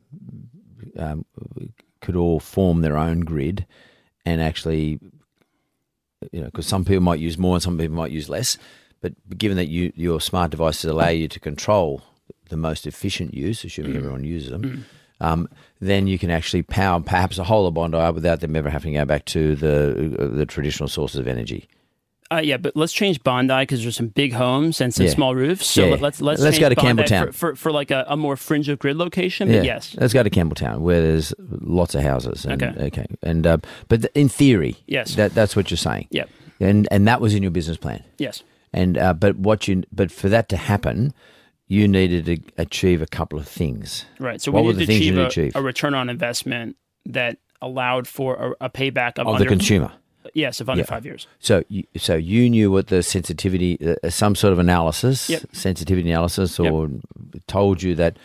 [0.97, 1.25] um,
[2.01, 3.67] could all form their own grid,
[4.25, 5.01] and actually,
[6.31, 8.59] you know, because some people might use more and some people might use less,
[9.01, 12.03] but given that you your smart devices allow you to control
[12.49, 14.85] the most efficient use, assuming everyone uses them,
[15.21, 15.49] um,
[15.83, 19.01] then you can actually power perhaps a whole of Bondi without them ever having to
[19.01, 21.69] go back to the uh, the traditional sources of energy.
[22.31, 25.13] Uh, yeah, but let's change Bondi because there's some big homes and some Yeah.
[25.13, 25.67] small roofs.
[25.67, 25.91] So Yeah.
[25.91, 27.27] let- let's let's Let's go to Bondi Campbelltown.
[27.27, 29.49] for, for, for like a, a more fringe of grid location.
[29.49, 32.47] But yes, let's go to Campbelltown where there's lots of houses.
[32.47, 32.87] And, Okay.
[32.87, 35.15] okay, and uh, but th- in theory, Yes.
[35.17, 36.07] that that's what you're saying.
[36.11, 36.31] Yep.
[36.61, 38.03] and and that was in your business plan.
[38.19, 38.43] yes,
[38.73, 41.13] And uh, but what you but for that to happen,
[41.73, 44.05] you needed to achieve a couple of things.
[44.19, 44.41] right.
[44.43, 45.57] So What we were the to things you achieve, need a, to achieve?
[45.57, 49.91] a return on investment that allowed for a, a payback of, of under the consumer.
[50.35, 50.87] yes of under Yeah.
[50.95, 51.27] five years.
[51.39, 55.43] So you, so you knew what the sensitivity, uh, some sort of analysis, Yep.
[55.53, 56.91] sensitivity analysis, or
[57.47, 58.19] told you that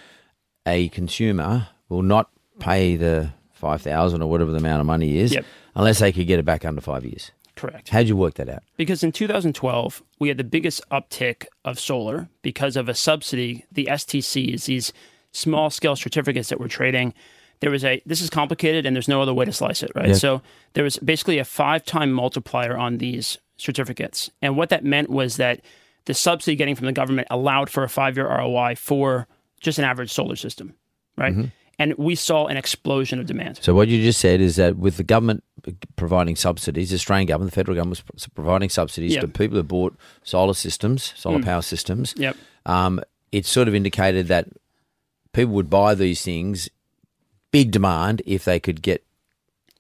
[0.66, 2.30] a consumer will not
[2.60, 5.46] pay the five thousand or whatever the amount of money is Yep.
[5.76, 7.32] unless they could get it back under five years.
[7.58, 7.90] Correct.
[7.90, 8.64] How'd you work that out?
[8.78, 13.86] Because in 2012, we had the biggest uptick of solar because of a subsidy, the
[13.86, 14.94] STCs, these
[15.32, 17.14] small scale certificates that we're trading.
[17.60, 20.10] There was a, this is complicated and there's no other way to slice it, right?
[20.10, 20.14] Yeah.
[20.14, 20.42] So
[20.74, 24.30] there was basically a five time multiplier on these certificates.
[24.42, 25.62] And what that meant was that
[26.06, 29.28] the subsidy getting from the government allowed for a five year ROI for
[29.60, 30.76] just an average solar system,
[31.18, 31.34] right?
[31.34, 31.48] Mm-hmm.
[31.80, 33.60] And we saw an explosion of demand.
[33.62, 35.44] So what you just said is that with the government
[35.96, 39.22] providing subsidies, the Australian government, the federal government was providing subsidies Yep.
[39.22, 42.16] to people who bought solar systems, solar power systems.
[42.18, 42.36] Yep.
[42.66, 43.00] Um,
[43.32, 44.48] it sort of indicated that
[45.34, 46.70] people would buy these things,
[47.52, 49.04] big demand if they could get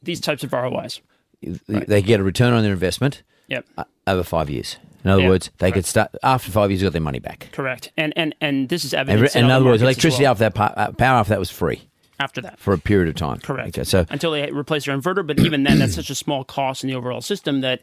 [0.04, 1.02] These types of ROIs.
[1.42, 3.66] they could get a return on their investment Yep.
[3.78, 4.78] uh, over five years.
[5.08, 7.48] In other Yeah, words, they could start after five years, got their money back.
[7.54, 7.92] Correct.
[7.96, 9.36] And and and this is And, evidence.
[9.38, 10.32] in other words, electricity well.
[10.32, 11.82] after that uh, power after that was free
[12.20, 12.60] after that.
[12.60, 13.40] for a period of time.
[13.40, 13.70] Correct.
[13.70, 16.84] Okay, so until they replace their inverter, but even then, that's such a small cost
[16.84, 17.82] in the overall system that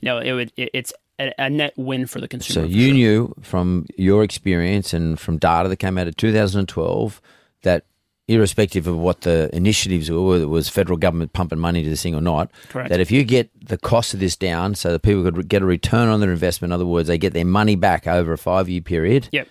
[0.00, 2.66] you know it would it, it's a, a net win for the consumer.
[2.66, 2.94] So you sure.
[2.94, 7.22] knew from your experience and from data that came out of 2012 that
[8.28, 12.02] irrespective of what the initiatives were, whether it was federal government pumping money to this
[12.02, 12.90] thing or not, Correct.
[12.90, 15.66] that if you get the cost of this down so that people could get a
[15.66, 18.68] return on their investment, in other words, they get their money back over a five
[18.68, 19.48] year period, Yep.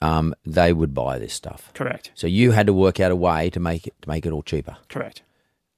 [0.00, 1.70] um, they would buy this stuff.
[1.74, 2.10] Correct.
[2.14, 4.42] So you had to work out a way to make it to make it all
[4.42, 4.76] cheaper.
[4.88, 5.22] Correct.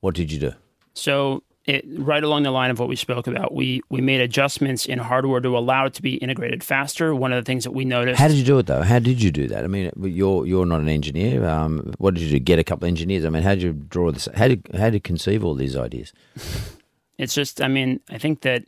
[0.01, 0.53] What did you do?
[0.95, 4.87] So it, right along the line of what we spoke about, we we made adjustments
[4.87, 7.15] in hardware to allow it to be integrated faster.
[7.15, 8.21] One of the things that we noticed.
[8.21, 8.83] How did you do it though?
[8.83, 9.65] How did you do that?
[9.65, 11.47] I mean, you're you're not an engineer.
[11.47, 12.39] Um, what did you do?
[12.39, 13.25] Get a couple of engineers?
[13.25, 14.29] I mean, how did you draw this?
[14.35, 16.13] How did how did you conceive all these ideas?
[17.21, 18.65] It's just, I mean, I think that,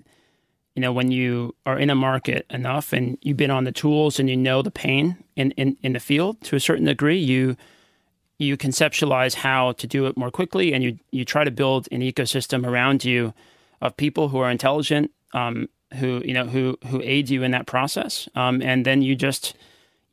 [0.76, 4.20] you know, when you are in a market enough and you've been on the tools
[4.20, 7.56] and you know the pain in, in, in the field to a certain degree, you
[8.42, 12.00] you conceptualize how to do it more quickly and you you try to build an
[12.00, 13.32] ecosystem around you
[13.80, 17.66] of people who are intelligent, um, who you know who who aid you in that
[17.66, 19.54] process, um, and then you just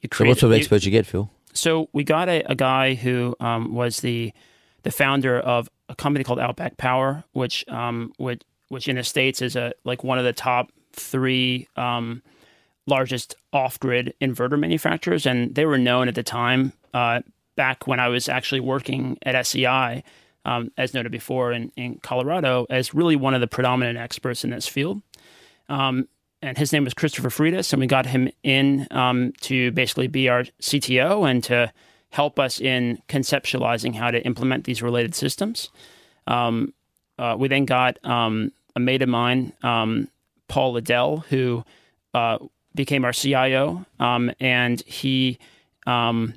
[0.01, 1.29] you create So, what sort of experts you get, Phil?
[1.53, 4.33] so we got a, a guy who um, was the
[4.83, 9.41] the founder of a company called Outback Power, which um, which which in the states
[9.41, 12.21] is a like one of the top three um,
[12.85, 17.21] largest off grid inverter manufacturers, and they were known at the time uh,
[17.59, 20.01] back when I was actually working at SEI,
[20.45, 24.51] um, as noted before in, in Colorado, as really one of the predominant experts in
[24.51, 25.01] this field
[25.67, 26.07] Um,
[26.41, 30.29] and his name was Christopher Freitas, and we got him in um, to basically be
[30.29, 31.69] our CTO and to
[32.11, 35.69] help us in conceptualizing how to implement these related systems.
[36.27, 36.73] Um,
[37.17, 40.07] uh, we then got um, a mate of mine, um,
[40.47, 41.65] Paul Liddell, who
[42.13, 42.37] uh,
[42.73, 45.39] became our CIO, um, and he
[45.85, 46.35] um,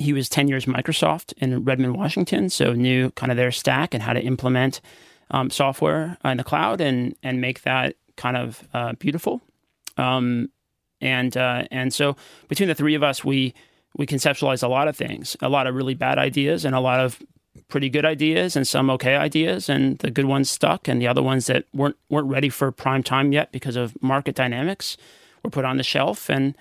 [0.00, 4.02] he was ten years Microsoft in Redmond, Washington, so knew kind of their stack and
[4.02, 4.80] how to implement
[5.30, 9.42] um, software in the cloud and and make that kind of uh, beautiful.
[9.96, 10.48] Um,
[11.00, 12.16] and uh, and so
[12.48, 13.54] between the three of us, we
[13.96, 17.00] we conceptualized a lot of things, a lot of really bad ideas, and a lot
[17.00, 17.20] of
[17.68, 21.22] pretty good ideas, and some okay ideas, and the good ones stuck, and the other
[21.22, 24.96] ones that weren't weren't ready for prime time yet because of market dynamics
[25.42, 26.30] were put on the shelf.
[26.30, 26.54] And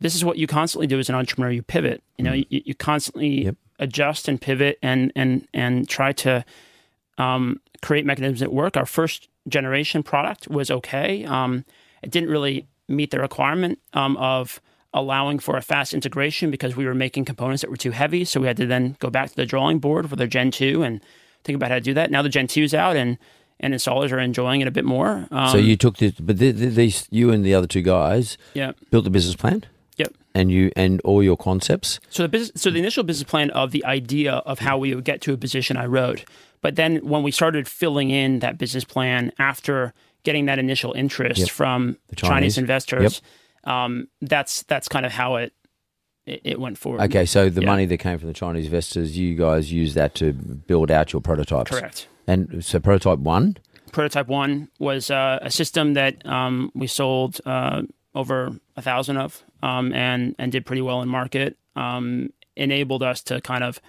[0.00, 1.50] this is what you constantly do as an entrepreneur.
[1.50, 2.02] You pivot.
[2.16, 3.56] You know, you, you constantly Yep.
[3.78, 6.44] adjust and pivot and and and try to
[7.18, 8.76] um, create mechanisms that work.
[8.76, 11.24] Our first generation product was okay.
[11.24, 11.64] Um,
[12.02, 14.60] it didn't really meet the requirement um, of
[14.94, 18.24] allowing for a fast integration because we were making components that were too heavy.
[18.24, 20.82] So we had to then go back to the drawing board for the Gen 2
[20.82, 21.00] and
[21.44, 22.10] think about how to do that.
[22.10, 23.18] Now the Gen 2 is out and,
[23.60, 25.26] and installers are enjoying it a bit more.
[25.30, 28.38] Um, so you took this, but th- th- these you and the other two guys
[28.54, 28.72] yeah.
[28.90, 29.64] built the business plan,
[29.98, 30.14] Yep.
[30.34, 32.00] and you and all your concepts.
[32.10, 35.04] So the business, so the initial business plan of the idea of how we would
[35.04, 36.24] get to a position I wrote,
[36.60, 39.92] but then when we started filling in that business plan after
[40.24, 41.48] getting that initial interest Yep.
[41.50, 42.30] from Chinese.
[42.30, 43.22] Chinese, investors.
[43.64, 45.52] Um, that's that's kind of how it
[46.26, 47.00] it, it went forward.
[47.02, 47.66] Okay, so the Yeah.
[47.66, 51.22] money that came from the Chinese investors, you guys used that to build out your
[51.22, 51.70] prototypes.
[51.70, 52.06] Correct.
[52.26, 53.56] And so prototype one,
[53.92, 57.82] Prototype one was uh, a system that um, we sold uh,
[58.14, 61.56] over a thousand of, um, and and did pretty well in market.
[61.76, 63.80] Um, enabled us to kind of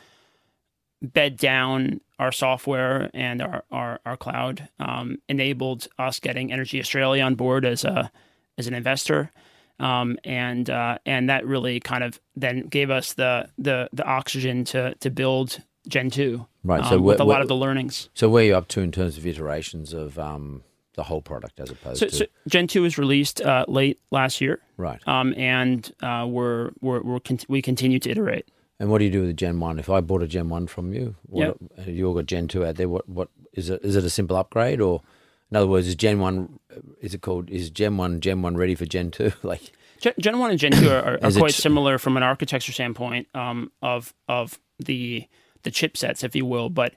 [1.02, 4.68] bed down our software and our our, our cloud.
[4.80, 8.12] Um, enabled us getting Energy Australia on board as a
[8.58, 9.32] as an investor.
[9.80, 14.66] Um, and uh, and that really kind of then gave us the the the oxygen
[14.66, 18.10] to to build Gen two, Right, Um, so with a lot of the learnings.
[18.14, 20.64] so where are you up to in terms of iterations of um,
[21.00, 24.42] the whole product as opposed So, to so Gen two was released uh, late last
[24.42, 25.00] year, right?
[25.08, 28.46] um, and uh, we're we're, we're con- we continue to iterate.
[28.82, 29.80] And what do you do with the Gen One?
[29.80, 32.76] If I bought a Gen One from you, what, you all got Gen Two out
[32.76, 32.90] there.
[32.90, 33.80] What what is it?
[33.84, 35.02] Is it a simple upgrade, or
[35.50, 36.60] in other words, is Gen One?
[37.02, 37.50] Is it called?
[37.50, 39.32] Is Gen One Gen One ready for Gen Two?
[39.44, 42.24] like Gen, Gen one and Gen two are, are, are quite ch- similar from an
[42.24, 45.28] architecture standpoint um, of of the
[45.64, 46.94] the chipsets, if you will, but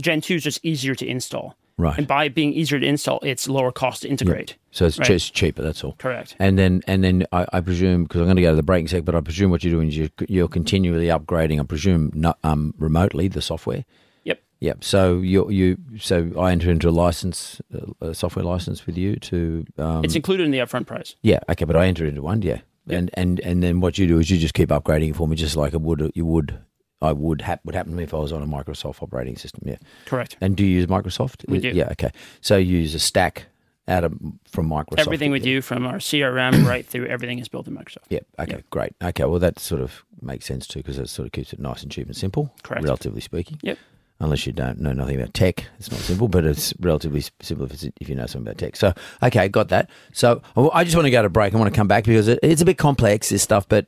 [0.00, 1.56] Gen two is just easier to install.
[1.78, 1.96] Right.
[1.96, 4.56] And by being easier to install, it's lower cost to integrate.
[4.72, 5.06] so, it's Right.
[5.06, 5.62] just cheaper.
[5.62, 5.94] That's all.
[5.98, 6.34] Correct.
[6.40, 8.88] And then, and then I, I presume because I'm going to go to the breaking
[8.88, 11.60] sec, but I presume what you're doing is you're, you're continually upgrading.
[11.60, 13.84] I presume not, um, remotely the software.
[14.24, 14.42] Yep.
[14.60, 14.84] Yep.
[14.84, 17.60] So you you so I enter into a license,
[18.00, 19.64] a software license with you to.
[19.78, 21.14] Um, It's included in the upfront price.
[21.22, 21.38] yeah.
[21.48, 22.42] Okay, but I enter into one.
[22.42, 22.58] Yeah.
[22.90, 25.36] And and and then what you do is you just keep upgrading it for me,
[25.36, 26.58] just like it would you would
[27.00, 29.62] I would hap- would happen to me if I was on a Microsoft operating system.
[29.64, 29.76] Yeah.
[30.06, 30.36] Correct.
[30.40, 31.48] And do you use Microsoft?
[31.48, 31.68] We do.
[31.70, 31.88] Yeah.
[31.92, 32.10] Okay.
[32.40, 33.46] So you use a stack
[33.86, 34.12] out of
[34.50, 34.98] from Microsoft.
[34.98, 38.04] Everything we do from our CRM right through everything is built in Microsoft.
[38.10, 38.26] Yep.
[38.40, 38.50] Okay.
[38.52, 38.70] Yep.
[38.70, 38.92] Great.
[39.02, 39.24] Okay.
[39.24, 41.90] Well, that sort of makes sense too because it sort of keeps it nice and
[41.92, 42.52] cheap and simple.
[42.64, 42.82] Correct.
[42.84, 43.58] Relatively speaking.
[43.62, 43.78] Yep.
[44.20, 47.72] Unless you don't know nothing about tech, it's not simple, but it's relatively simple if,
[47.72, 48.74] it's, if you know something about tech.
[48.74, 49.88] So, okay, got that.
[50.12, 51.54] So, I- I just want to go to break.
[51.54, 53.86] I want to come back because it, it's a bit complex this stuff, but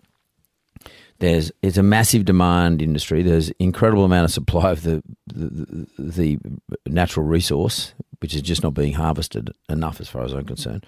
[1.20, 3.22] there's it's a massive demand industry.
[3.22, 5.02] There's incredible amount of supply of the
[5.32, 6.38] the, the
[6.86, 10.84] natural resource, which is just not being harvested enough, as far as I'm concerned.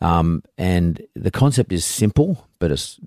[0.00, 3.00] Um, and the concept is simple, but it's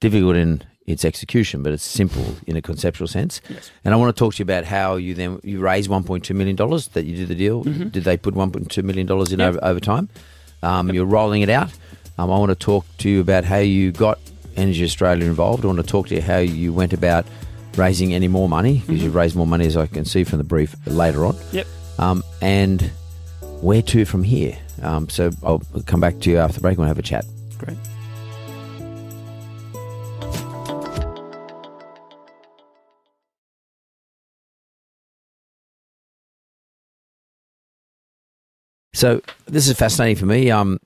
[0.00, 3.40] difficult in its execution, but it's simple in a conceptual sense.
[3.84, 6.56] And I want to talk to you about how you then you raised 1.2 million
[6.56, 7.62] dollars that you did the deal.
[7.62, 9.48] Did they put 1.2 million dollars in Yep.
[9.48, 10.08] over, over time?
[10.62, 11.72] Um, You're rolling it out.
[12.18, 14.18] Um, I want to talk to you about how you got
[14.56, 15.64] Energy Australia involved.
[15.64, 17.26] I want to talk to you how you went about
[17.76, 20.44] raising any more money because you've raised more money, as I can see from the
[20.44, 21.36] brief later on.
[21.52, 21.66] Yep.
[21.98, 22.90] Um, and
[23.60, 24.58] where to from here?
[24.82, 27.24] Um, so I'll come back to you after the break and we'll have a chat.
[27.58, 27.76] Great.
[38.94, 40.50] So this is fascinating for me.
[40.50, 40.78] Um,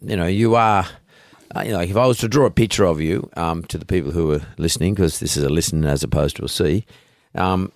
[0.00, 0.86] you know, you are,
[1.54, 3.84] uh, you know, if I was to draw a picture of you um, to the
[3.84, 6.86] people who are listening, because this is a listen as opposed to a see.
[7.34, 7.72] Um,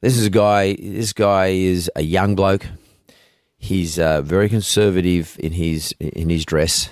[0.00, 0.74] this is a guy.
[0.74, 2.66] This guy is a young bloke.
[3.58, 6.90] He's uh, very conservative in his in his dress.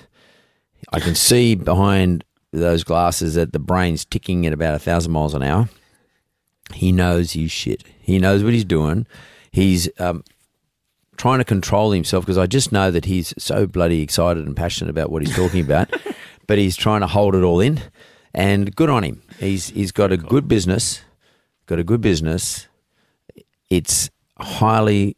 [0.93, 5.35] I can see behind those glasses that the brain's ticking at about a thousand miles
[5.35, 5.69] an hour.
[6.75, 7.85] He knows his shit.
[8.01, 9.07] He knows what he's doing.
[9.51, 10.25] He's um,
[11.21, 14.89] trying to control himself because I just know that he's so bloody excited and passionate
[14.89, 15.93] about what he's talking about,
[16.47, 17.79] but he's trying to hold it all in.
[18.33, 19.23] And good on him.
[19.39, 21.03] He's he's got a good business,
[21.67, 22.69] got a good business.
[23.69, 25.17] It's highly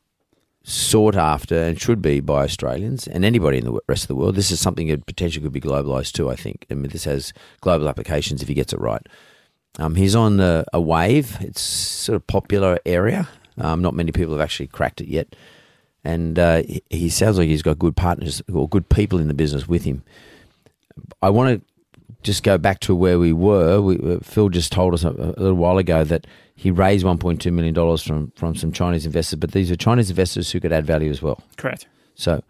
[0.64, 4.34] sought after and should be by Australians and anybody in the rest of the world.
[4.34, 6.30] This is something that potentially could be globalized too.
[6.30, 6.66] I think.
[6.68, 9.06] I mean, this has global applications if he gets it right.
[9.78, 11.38] Um, he's on the, a wave.
[11.40, 13.28] It's sort of popular area.
[13.58, 15.34] Um, not many people have actually cracked it yet,
[16.04, 19.68] and uh, he, sounds like he's got good partners or good people in the business
[19.68, 20.02] with him.
[21.22, 21.72] I want to
[22.22, 23.80] just go back to where we were.
[23.80, 27.52] We, uh, Phil just told us a, a little while ago that he raised 1.2
[27.52, 30.86] million dollars from from some Chinese investors, but these are Chinese investors who could add
[30.86, 31.40] value as well.
[31.56, 31.86] Correct.
[32.14, 32.42] So,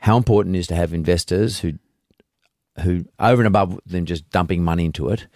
[0.00, 1.74] how important is to have investors who,
[2.82, 5.26] who over and above them just dumping money into it,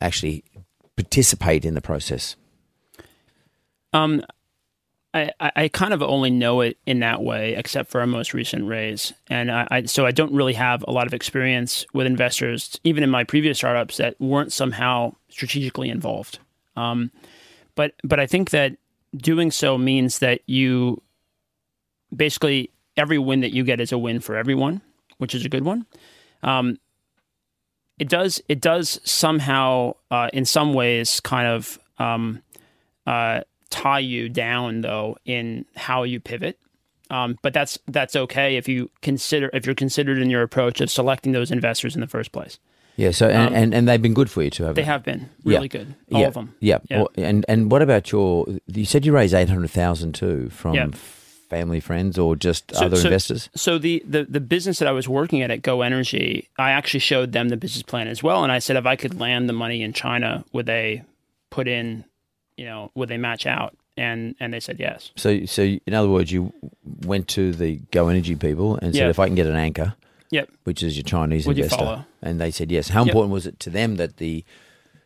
[0.00, 0.44] actually
[0.96, 2.36] participate in the process?
[3.92, 4.22] Um,
[5.14, 8.66] I, I kind of only know it in that way, except for our most recent
[8.66, 12.80] raise, and I, I so I don't really have a lot of experience with investors,
[12.82, 16.38] even in my previous startups that weren't somehow strategically involved.
[16.76, 17.10] Um,
[17.74, 18.76] but but I think that
[19.14, 21.02] doing so means that you
[22.14, 24.80] basically every win that you get is a win for everyone,
[25.18, 25.84] which is a good one.
[26.42, 26.78] Um,
[27.98, 32.42] it does it does somehow uh, in some ways kind of um,
[33.06, 33.42] uh,
[33.72, 36.58] tie you down though in how you pivot
[37.10, 40.90] Um, but that's that's okay if you consider if you're considered in your approach of
[40.90, 42.58] selecting those investors in the first place.
[42.96, 43.10] Yeah.
[43.12, 44.64] So and, and, and they've been good for you too.
[44.64, 46.26] Haven't They have been really good, all yeah.
[46.28, 46.54] of them.
[46.60, 46.78] Yeah.
[46.90, 47.04] Yeah.
[47.16, 48.46] And and what about your?
[48.66, 50.88] You said you raised eight hundred thousand too from Yeah.
[51.50, 53.48] family, friends, or just So- other so- investors.
[53.54, 57.00] So the, the the business that I was working at at Go Energy, I actually
[57.00, 59.54] showed them the business plan as well, and I said if I could land the
[59.64, 61.02] money in China, would they
[61.50, 62.04] put in,
[62.56, 63.76] you know, would they match out?
[63.96, 65.10] And and they said yes.
[65.16, 66.52] So so in other words, you
[67.04, 69.10] went to the Go Energy people and said, Yeah.
[69.10, 69.94] if I can get an anchor,
[70.30, 70.48] Yep.
[70.64, 72.04] which is your Chinese Would you investor, follow?
[72.22, 72.88] and they said yes.
[72.88, 73.08] How Yep.
[73.08, 74.44] important was it to them that the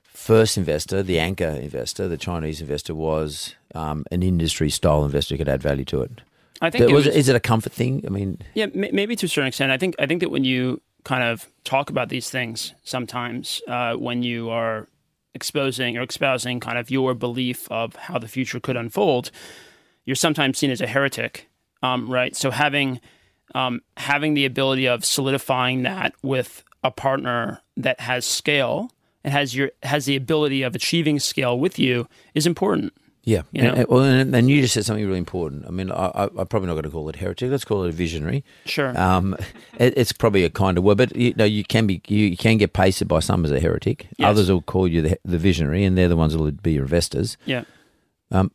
[0.05, 5.39] first investor, the anchor investor, the Chinese investor, was um, an industry style investor who
[5.39, 6.21] could add value to it?
[6.63, 8.03] I think it was, is it a comfort thing?
[8.07, 9.73] I mean, Yeah, m- maybe to a certain extent.
[9.73, 13.95] I think I think that when you kind of talk about these things, sometimes uh,
[13.95, 14.87] when you are
[15.37, 19.31] exposing or espousing kind of your belief of how the future could unfold,
[20.05, 21.49] you're sometimes seen as a heretic,
[21.83, 22.35] um, right?
[22.35, 23.01] So having
[23.55, 28.91] um, having the ability of solidifying that with a partner that has scale
[29.23, 32.93] and has your has the ability of achieving scale with you is important.
[33.29, 33.73] Yeah, You know?
[33.73, 35.67] and, well, and, and you just said something really important.
[35.67, 37.51] I mean, I, I, I'm probably not going to call it heretic.
[37.51, 38.45] Let's call it a visionary.
[38.67, 38.97] Sure.
[38.97, 39.37] Um,
[39.79, 42.57] it, it's probably a kind of word, but you know, you can be you can
[42.57, 44.07] get pasted by some as a heretic.
[44.17, 44.29] Yes.
[44.31, 46.85] Others will call you the, the visionary, and they're the ones that will be your
[46.85, 47.37] investors.
[47.47, 47.65] yeah.
[48.31, 48.53] Um,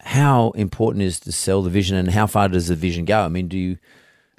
[0.00, 3.24] How important is to sell the vision, and how far does the vision go?
[3.24, 3.76] I mean, do you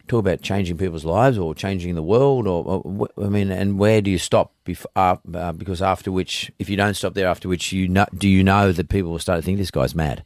[0.08, 4.02] talk about changing people's lives or changing the world, or, or I mean, and where
[4.02, 4.52] do you stop?
[4.64, 8.06] Before, uh, uh, because after which, if you don't stop there, after which you know,
[8.18, 10.24] do you know that people will start to think this guy's mad?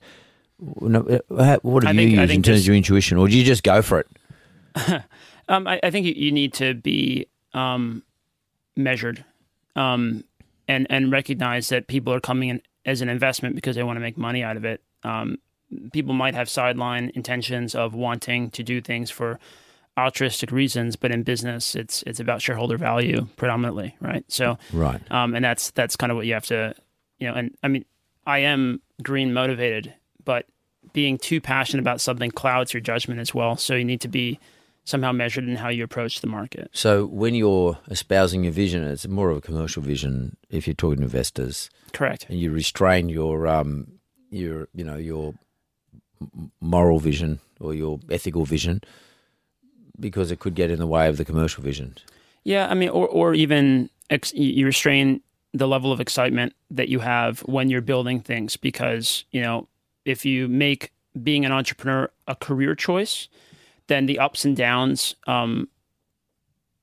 [0.61, 3.63] Uh, What I have you used in terms of your intuition, or do you just
[3.63, 5.03] go for it?
[5.49, 8.03] Um, I, I think you, you need to be um,
[8.75, 9.23] measured
[9.77, 10.25] um,
[10.67, 14.01] and and recognize that people are coming in as an investment because they want to
[14.01, 14.81] make money out of it.
[15.03, 15.37] Um,
[15.93, 19.39] people might have sideline intentions of wanting to do things for
[19.97, 24.23] altruistic reasons, but in business, it's it's about shareholder value predominantly, right?
[24.27, 25.01] So, Right.
[25.11, 26.75] um, and that's that's kind of what you have to,
[27.19, 27.33] you know.
[27.33, 27.85] And I mean,
[28.25, 29.93] I am green motivated,
[30.23, 30.45] but
[30.93, 33.57] being too passionate about something clouds your judgment as well.
[33.57, 34.39] So you need to be
[34.85, 36.69] somehow measured in how you approach the market.
[36.71, 40.37] So when you're espousing your vision, it's more of a commercial vision.
[40.49, 42.25] If you're talking to investors, Correct.
[42.29, 43.87] and you restrain your um
[44.29, 45.33] your you know your
[46.61, 48.81] moral vision or your ethical vision
[49.99, 51.95] because it could get in the way of the commercial vision.
[52.43, 55.21] Yeah, I mean, or or even ex- you restrain
[55.53, 59.67] the level of excitement that you have when you're building things because you know
[60.05, 60.91] if you make
[61.23, 63.27] being an entrepreneur a career choice,
[63.87, 65.15] then the ups and downs.
[65.27, 65.67] Um,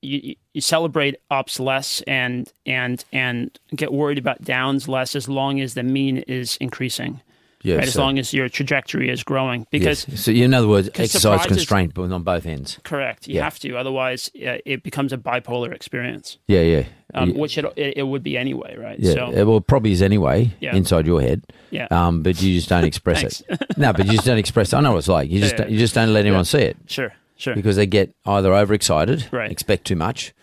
[0.01, 5.27] you, you- you celebrate ups less and and and get worried about downs less as
[5.27, 7.19] long as the mean is increasing.
[7.65, 7.87] Yeah, right?
[7.87, 10.21] As long as your trajectory is growing, because yes.
[10.21, 12.79] so in other words, exercise constraint, but on both ends.
[12.83, 13.43] correct, you Yeah.
[13.45, 13.75] have to.
[13.75, 16.37] Otherwise, uh, it becomes a bipolar experience.
[16.47, 16.83] Yeah, yeah,
[17.15, 17.37] um, yeah.
[17.39, 18.99] which it, it, would be anyway, right?
[18.99, 19.13] yeah.
[19.13, 20.75] So, well, it probably is anyway Yeah.
[20.75, 21.43] inside your head.
[21.71, 23.41] yeah, Um, but you just don't express it.
[23.77, 24.71] No, but you just don't express.
[24.71, 24.77] It.
[24.77, 25.29] I know what it's like.
[25.29, 26.77] You just you just don't let anyone see it.
[26.85, 27.55] sure, sure.
[27.55, 29.51] because they get either overexcited, Right.
[29.51, 30.33] expect too much,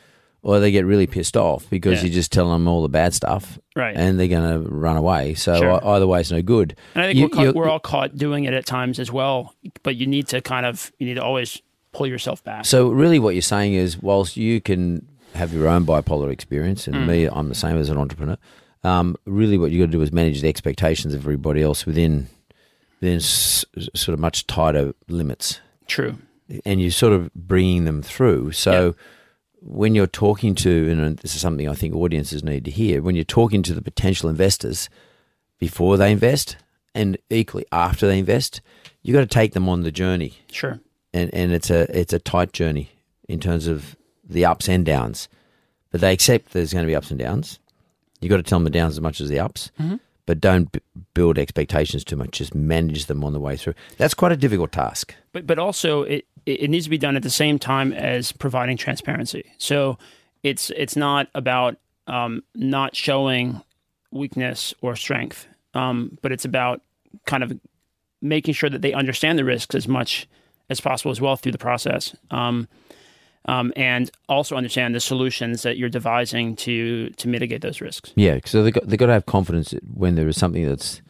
[0.43, 2.09] or they get really pissed off because Yeah.
[2.09, 3.97] you just tell them all the bad stuff, Right.
[3.97, 5.33] And they're going to run away.
[5.35, 5.77] So Sure.
[5.77, 6.77] e- either way, it's no good.
[6.95, 9.55] And I think You- we're, caught, we're all caught doing it at times as well,
[9.83, 11.63] but you need to kind of, you need to always
[11.93, 12.65] pull yourself back.
[12.67, 16.95] So really, what you're saying is, whilst you can have your own bipolar experience, Mm.
[16.97, 18.37] and me, I'm the same as an entrepreneur.
[18.85, 22.27] Um, really, what you got to do is manage the expectations of everybody else within
[23.01, 23.65] within s-
[23.95, 25.61] sort of much tighter limits.
[25.87, 26.17] True.
[26.67, 28.53] and you're sort of bringing them through.
[28.53, 28.95] So
[29.65, 33.01] when you're talking to, and uh, this is something I think audiences need to hear,
[33.03, 34.89] when you're talking to the potential investors
[35.59, 36.57] before they invest
[36.95, 38.61] and equally after they invest,
[39.03, 40.81] you've got to take them on the journey, Sure.
[41.15, 42.91] and and it's a it's a tight journey
[43.29, 43.97] in terms of
[44.29, 45.29] the ups and downs,
[45.91, 47.59] but they accept there's going to be ups and downs.
[48.21, 49.71] You've got to tell them the downs as much as the ups.
[49.81, 49.97] Mm-hmm.
[50.25, 50.81] But don't b-
[51.15, 52.31] build expectations too much.
[52.39, 53.75] Just manage them on the way through.
[53.97, 55.15] That's quite a difficult task.
[55.33, 58.77] But but also it it needs to be done at the same time as providing
[58.77, 59.53] transparency.
[59.59, 59.99] So
[60.43, 61.77] it's it's not about
[62.07, 63.63] um, not showing
[64.11, 66.83] weakness or strength, um, but it's about
[67.27, 67.59] kind of
[68.21, 70.29] making sure that they understand the risks as much
[70.71, 72.15] as possible as well through the process.
[72.31, 72.69] Um,
[73.47, 78.13] um, and also understand the solutions that you're devising to to mitigate those risks.
[78.15, 81.03] Yeah, so they got they got to have confidence when there is something that's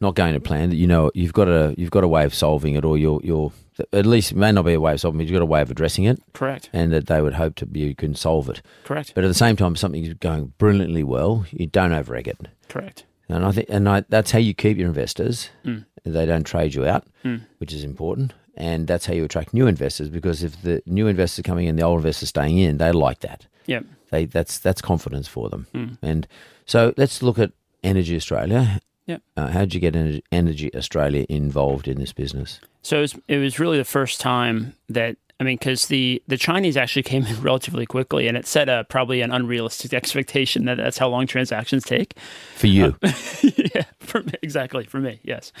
[0.00, 2.34] not going to plan that you know you've got a you've got a way of
[2.34, 3.52] solving it, or you're you're
[3.92, 5.24] at least it may not be a way of solving it.
[5.24, 6.68] You've got a way of addressing it, Correct.
[6.72, 8.60] and that they would hope to be you can solve it.
[8.84, 9.12] Correct.
[9.14, 11.44] But at the same time, if something's going brilliantly well.
[11.50, 12.38] You don't over egg it,
[12.68, 13.04] Correct.
[13.28, 15.50] and I think and I, that's how you keep your investors.
[15.64, 15.84] Mm.
[16.04, 17.42] They don't trade you out, Mm.
[17.58, 18.32] which is important.
[18.56, 20.08] and that's how you attract new investors.
[20.08, 23.46] Because if the new investors coming in, the old investors staying in, they like that.
[23.66, 23.84] Yep.
[24.10, 25.66] They that's that's confidence for them.
[26.02, 26.26] And
[26.66, 27.52] so let's look at
[27.84, 28.80] Energy Australia.
[29.08, 29.22] Yep.
[29.38, 32.60] Uh, how did you get Energy, Energy Australia involved in this business?
[32.82, 36.36] So it was, it was really the first time that I mean, because the the
[36.36, 40.76] Chinese actually came in relatively quickly, and it set a probably an unrealistic expectation that
[40.76, 42.18] that's how long transactions take.
[42.56, 45.20] For you, yeah, for me, exactly for me.
[45.22, 45.52] Yes.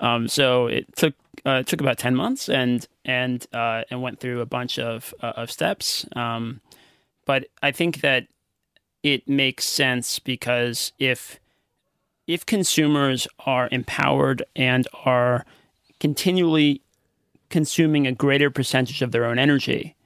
[0.00, 1.14] Um, so it took
[1.46, 5.14] uh, it took about ten months, and and uh, and went through a bunch of
[5.20, 6.06] uh, of steps.
[6.16, 6.60] Um,
[7.26, 8.26] but I think that
[9.02, 11.38] it makes sense because if
[12.28, 15.44] if consumers are empowered and are
[15.98, 16.82] continually
[17.50, 19.96] consuming a greater percentage of their own energy,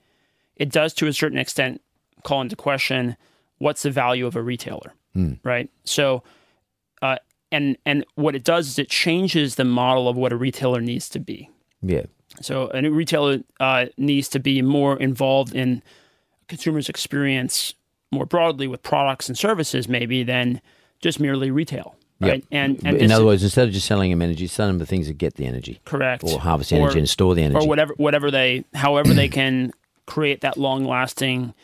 [0.57, 1.83] it does to a certain extent
[2.23, 3.17] call into question
[3.59, 4.95] what's the value of a retailer,
[5.45, 5.69] right?
[5.85, 6.23] So,
[7.03, 7.17] uh,
[7.51, 11.09] and and what it does is it changes the model of what a retailer needs
[11.11, 11.51] to be.
[11.83, 12.05] yeah,
[12.41, 15.83] So, a new retailer uh, needs to be more involved in
[16.49, 17.75] consumers' experience
[18.13, 20.61] more broadly with products and services, maybe than
[21.01, 22.45] just merely retail, right?
[22.51, 25.07] And, and in other words, instead of just selling them energy, sell them the things
[25.09, 27.65] that get the energy, correct, or harvest the energy Or- and store the energy.
[27.65, 29.73] or whatever whatever they however they can
[30.07, 31.55] create that long lasting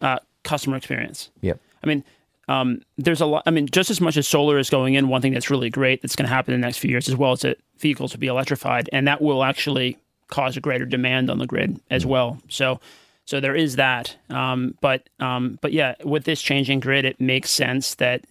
[0.00, 1.30] uh, customer experience.
[1.40, 1.60] Yep.
[1.82, 2.04] I mean,
[2.48, 3.42] um, there's a lot.
[3.46, 6.02] I mean, just as much as solar is going in, one thing that's really great
[6.02, 8.20] that's going to happen in the next few years as well is that vehicles will
[8.20, 9.96] be electrified, and that will actually
[10.28, 12.08] cause a greater demand on the grid as Mm.
[12.08, 12.38] well.
[12.48, 12.80] So,
[13.26, 14.16] so there is that.
[14.28, 18.24] Um, but, um, but yeah, with this changing grid, it makes sense that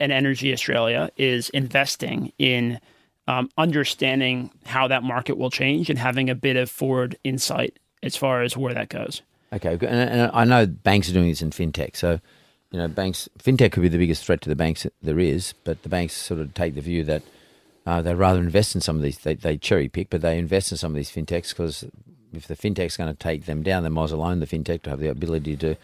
[0.00, 2.80] an Energy Australia is investing in
[3.28, 8.16] um, understanding how that market will change and having a bit of forward insight as
[8.16, 9.22] far as where that goes.
[9.52, 11.96] Okay, and, and I know banks are doing this in fintech.
[11.96, 12.20] So,
[12.70, 15.82] you know, banks fintech could be the biggest threat to the banks there is, but
[15.82, 17.22] the banks sort of take the view that
[17.86, 19.18] uh, they'd rather invest in some of these.
[19.18, 21.84] They, they cherry pick, but they invest in some of these fintechs because
[22.32, 24.82] if the fintech's going to take them down, they might as well own the fintech
[24.82, 25.76] to have the ability to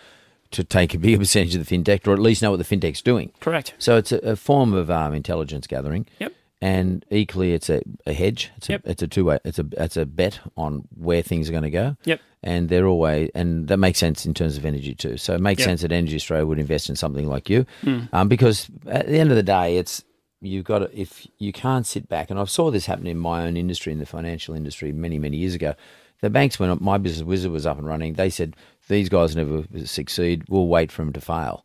[0.53, 3.03] to take a bigger percentage of the fintech, or at least know what the fintech's
[3.03, 3.33] doing.
[3.41, 3.75] Correct.
[3.79, 6.07] So it's a, a form of um, intelligence gathering.
[6.21, 6.33] Yep.
[6.61, 8.53] And equally, it's a, a hedge.
[8.57, 8.83] It's a, Yep.
[8.85, 9.39] it's a two way.
[9.45, 11.97] It's a it's a bet on where things are going to go.
[12.05, 12.21] Yep.
[12.45, 15.17] And they're always and that makes sense in terms of energy too.
[15.17, 15.67] So it makes Yep.
[15.69, 17.67] sense that Energy Australia would invest in something like you,
[18.13, 20.05] um, because at the end of the day, it's
[20.43, 22.31] you've got to, if you can't sit back.
[22.31, 25.37] And I saw this happen in my own industry, in the financial industry, many many
[25.39, 25.75] years ago.
[26.21, 28.55] The banks, when my business wizard was up and running, they said
[28.89, 30.45] these guys never succeed.
[30.49, 31.65] We'll wait for them to fail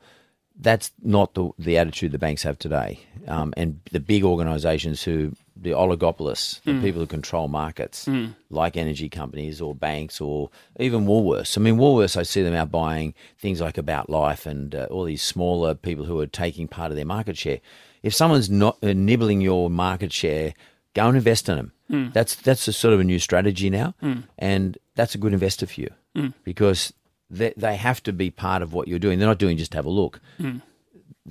[0.60, 3.00] that's not the the attitude the banks have today.
[3.28, 8.08] Um, and the big organisations who the oligopolists, the people who control markets,
[8.50, 10.50] like energy companies or banks or
[10.80, 11.58] even Woolworths.
[11.58, 15.04] I mean, Woolworths, I see them out buying things like About Life and uh, all
[15.04, 17.60] these smaller people who are taking part of their market share.
[18.04, 20.54] If someone's not uh, nibbling your market share,
[20.94, 21.72] go and invest in them.
[21.90, 22.08] Hmm.
[22.14, 24.22] That's that's a sort of a new strategy now, hmm.
[24.38, 26.28] and that's a good investor for you hmm.
[26.44, 26.94] because
[27.30, 29.20] they, they have to be part of what you're doing.
[29.20, 30.20] They're not doing just to have a look.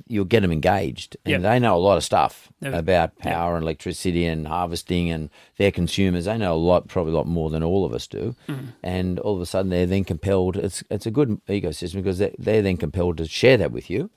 [0.09, 1.43] You'll get them engaged, and Yep.
[1.43, 5.71] they know a lot of stuff They're- about power and electricity and harvesting and their
[5.73, 6.27] consumers.
[6.27, 8.35] They know a lot, probably a lot more than all of us do.
[8.83, 10.59] And all of a sudden, they're then compelled.
[10.59, 14.11] It's it's a good ecosystem because they, they're then compelled to share that with you,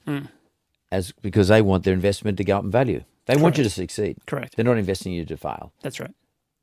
[0.92, 3.04] as because they want their investment to go up in value.
[3.26, 4.18] They want you to succeed.
[4.26, 4.56] Correct.
[4.56, 6.12] They're not investing you to fail That's right.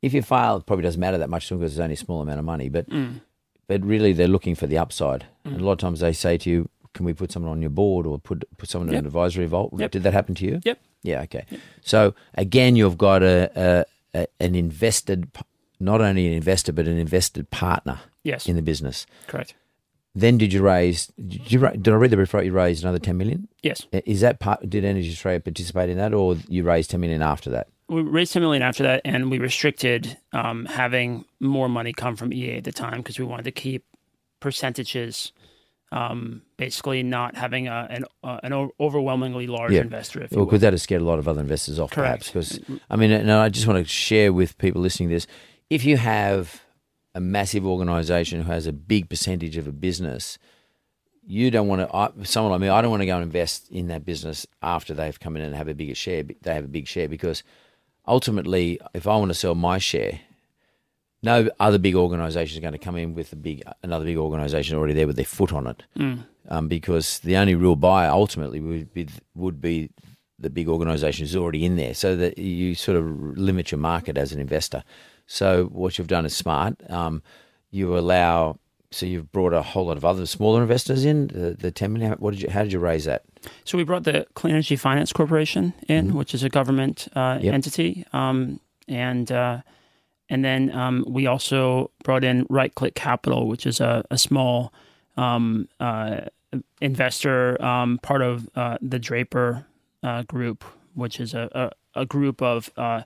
[0.01, 2.39] if you fail, it probably doesn't matter that much because it's only a small amount
[2.39, 2.67] of money.
[2.69, 3.21] But mm.
[3.67, 5.25] but really, they're looking for the upside.
[5.45, 5.53] Mm.
[5.53, 7.69] And a lot of times they say to you, "Can we put someone on your
[7.69, 9.91] board or put put someone in an advisory vault?" Yep.
[9.91, 10.59] Did that happen to you?
[10.63, 10.79] Yep.
[11.03, 11.21] Yeah.
[11.21, 11.45] Okay.
[11.81, 15.31] So again, you've got a, a, a an invested,
[15.79, 18.45] not only an investor but an invested partner Yes.
[18.49, 19.05] in the business.
[19.27, 19.53] Correct.
[20.19, 21.07] Then did you raise?
[21.27, 22.43] Did you did I read the report?
[22.45, 23.47] You raised another ten million.
[23.61, 23.85] Yes.
[23.91, 24.67] Is that part?
[24.67, 27.67] Did Energy Australia participate in that, or you raised ten million after that?
[27.89, 32.33] We raised 10 million after that, and we restricted um, having more money come from
[32.33, 33.85] EA at the time because we wanted to keep
[34.41, 35.31] percentages,
[35.93, 39.81] um, basically not having a, an, uh, an overwhelmingly large Yeah.
[39.81, 40.21] investor.
[40.23, 42.33] If Well, because that has scared a lot of other investors off, Correct.
[42.33, 42.57] perhaps.
[42.57, 45.27] Because I mean, and I just want to share with people listening to this:
[45.69, 46.61] if you have
[47.17, 50.37] a massive organisation who has a big percentage of a business,
[51.25, 51.93] you don't want to.
[51.93, 54.93] I, someone like me, I don't want to go and invest in that business after
[54.93, 56.23] they've come in and have a bigger share.
[56.23, 57.41] They have a big share because
[58.07, 60.19] ultimately, if I want to sell my share.
[61.23, 64.77] No other big organisation is going to come in with a big another big organisation
[64.77, 65.81] already there with their foot on it,
[66.47, 69.89] um, because the only real buyer ultimately would be would be
[70.37, 73.05] the big organisation who's already in there, so that you sort of
[73.35, 74.83] limit your market as an investor.
[75.27, 76.75] So what you've done is smart.
[76.89, 77.21] Um,
[77.69, 78.57] you allow,
[78.91, 81.27] so you've brought a whole lot of other smaller investors in.
[81.27, 82.13] The, the ten million.
[82.13, 82.49] What did you?
[82.49, 83.23] How did you raise that?
[83.65, 87.45] So we brought the Clean Energy Finance Corporation in, which is a government uh, Mm-hmm.
[87.45, 87.53] Yep.
[87.53, 89.61] entity, um, and uh,
[90.29, 94.73] and then um, we also brought in Right Click Capital, which is a, a small
[95.17, 96.21] um, uh,
[96.81, 99.65] investor, um, part of uh, the Draper
[100.03, 100.63] uh, Group,
[100.95, 103.01] which is a, a, a group of uh,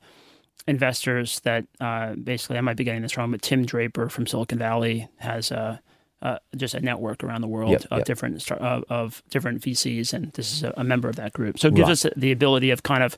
[0.67, 4.57] investors that uh, basically, I might be getting this wrong, but Tim Draper from Silicon
[4.59, 5.81] Valley has a,
[6.21, 8.05] uh, just a network around the world Yep, of yep.
[8.05, 11.57] different of, of different VCs, and this is a, a member of that group.
[11.59, 12.11] So it gives Right.
[12.11, 13.17] us the ability of kind of,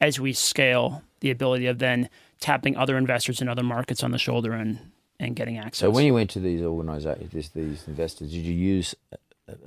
[0.00, 2.08] as we scale, the ability of then
[2.40, 4.78] tapping other investors in other markets on the shoulder and
[5.20, 5.80] and getting access.
[5.80, 9.18] So when you went to these organisations, these, these investors, did you use a,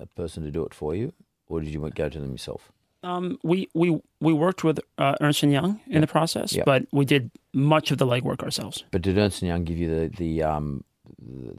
[0.02, 1.14] a person to do it for you,
[1.48, 2.72] or did you go to them yourself?
[3.04, 6.66] Um, we we we worked with uh, Ernst and Young in the process, Yep.
[6.66, 8.84] but we did much of the legwork ourselves.
[8.92, 10.84] But did Ernst and Young give you the the um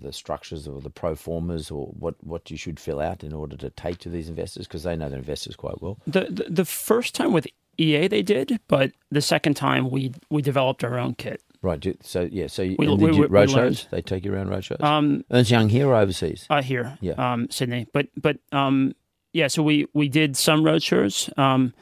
[0.02, 3.56] the, structures or the pro formas or what what you should fill out in order
[3.56, 5.98] to take to these investors because they know their investors quite well.
[6.06, 7.46] The, the the first time with
[7.78, 11.42] EA they did, but the second time we we developed our own kit.
[11.62, 11.96] Right.
[12.02, 12.46] So yeah.
[12.48, 13.50] So you, We- we- we- we road learned.
[13.78, 13.88] shows?
[13.90, 14.80] They take you around road shows.
[14.80, 16.46] Um, Ernst Young here or overseas?
[16.50, 17.14] uh, here, Yeah.
[17.14, 17.86] um, Sydney.
[17.92, 18.94] But but um,
[19.34, 21.36] yeah, so we we did some roadshows.
[21.36, 21.74] Um,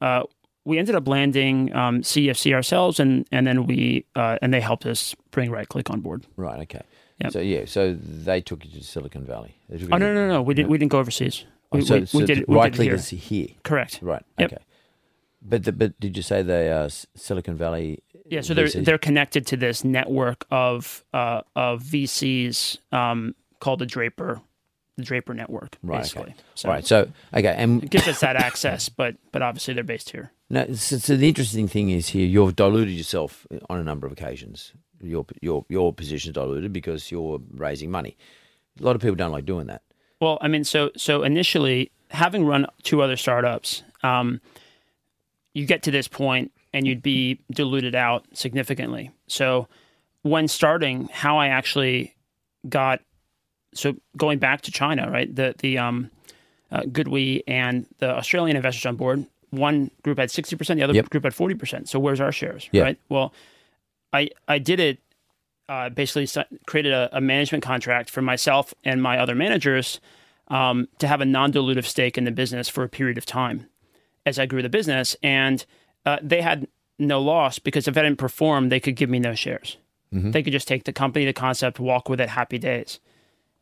[0.00, 0.22] uh,
[0.64, 4.86] we ended up landing um, CEFC ourselves, and and then we uh, and they helped
[4.86, 6.26] us bring Right Click on board.
[6.36, 6.60] Right.
[6.62, 6.82] Okay.
[7.22, 7.32] Yep.
[7.32, 7.66] So yeah.
[7.66, 9.54] So they took you to Silicon Valley.
[9.68, 11.44] They took you Oh no no no, we didn't we didn't go overseas.
[11.70, 12.48] Oh, We, so, we, so we did it.
[12.48, 12.94] We right click here.
[12.94, 13.48] is here.
[13.62, 14.00] Correct.
[14.02, 14.24] Right.
[14.38, 14.52] Yep.
[14.52, 14.62] Okay.
[15.46, 18.02] But the, but did you say they are Silicon Valley?
[18.24, 18.84] Yeah, so they're VCs?
[18.86, 24.40] they're connected to this network of uh, of VCs um, called the Draper,
[24.96, 26.22] the Draper network, Right, basically.
[26.30, 26.34] okay.
[26.54, 26.86] So right.
[26.86, 30.30] So okay, and it gives us that access, but but obviously they're based here.
[30.50, 34.12] Now, so, so the interesting thing is here, you've diluted yourself on a number of
[34.12, 34.72] occasions.
[35.02, 38.16] Your your your position diluted because you're raising money.
[38.80, 39.82] A lot of people don't like doing that.
[40.20, 44.40] Well, I mean, so so initially, having run two other startups, um,
[45.54, 49.10] you get to this point and you'd be diluted out significantly.
[49.26, 49.68] So
[50.22, 52.14] when starting, how I actually
[52.68, 53.00] got
[53.74, 55.34] so going back to China, right?
[55.34, 56.10] The the um,
[56.70, 59.26] uh, Goodwe and the Australian investors on board.
[59.50, 61.10] One group had sixty percent, the other Yep.
[61.10, 61.88] group had forty percent.
[61.88, 62.98] So where's our shares, right?
[63.08, 63.32] Well,
[64.12, 64.98] I I did it
[65.68, 66.26] uh, basically
[66.66, 70.00] created a, a management contract for myself and my other managers
[70.48, 73.66] um, to have a non-dilutive stake in the business for a period of time
[74.26, 75.64] as I grew the business, and
[76.04, 76.66] uh, they had
[76.98, 79.78] no loss because if I didn't perform, they could give me no shares.
[80.30, 83.00] They could just take the company, the concept, walk with it, happy days.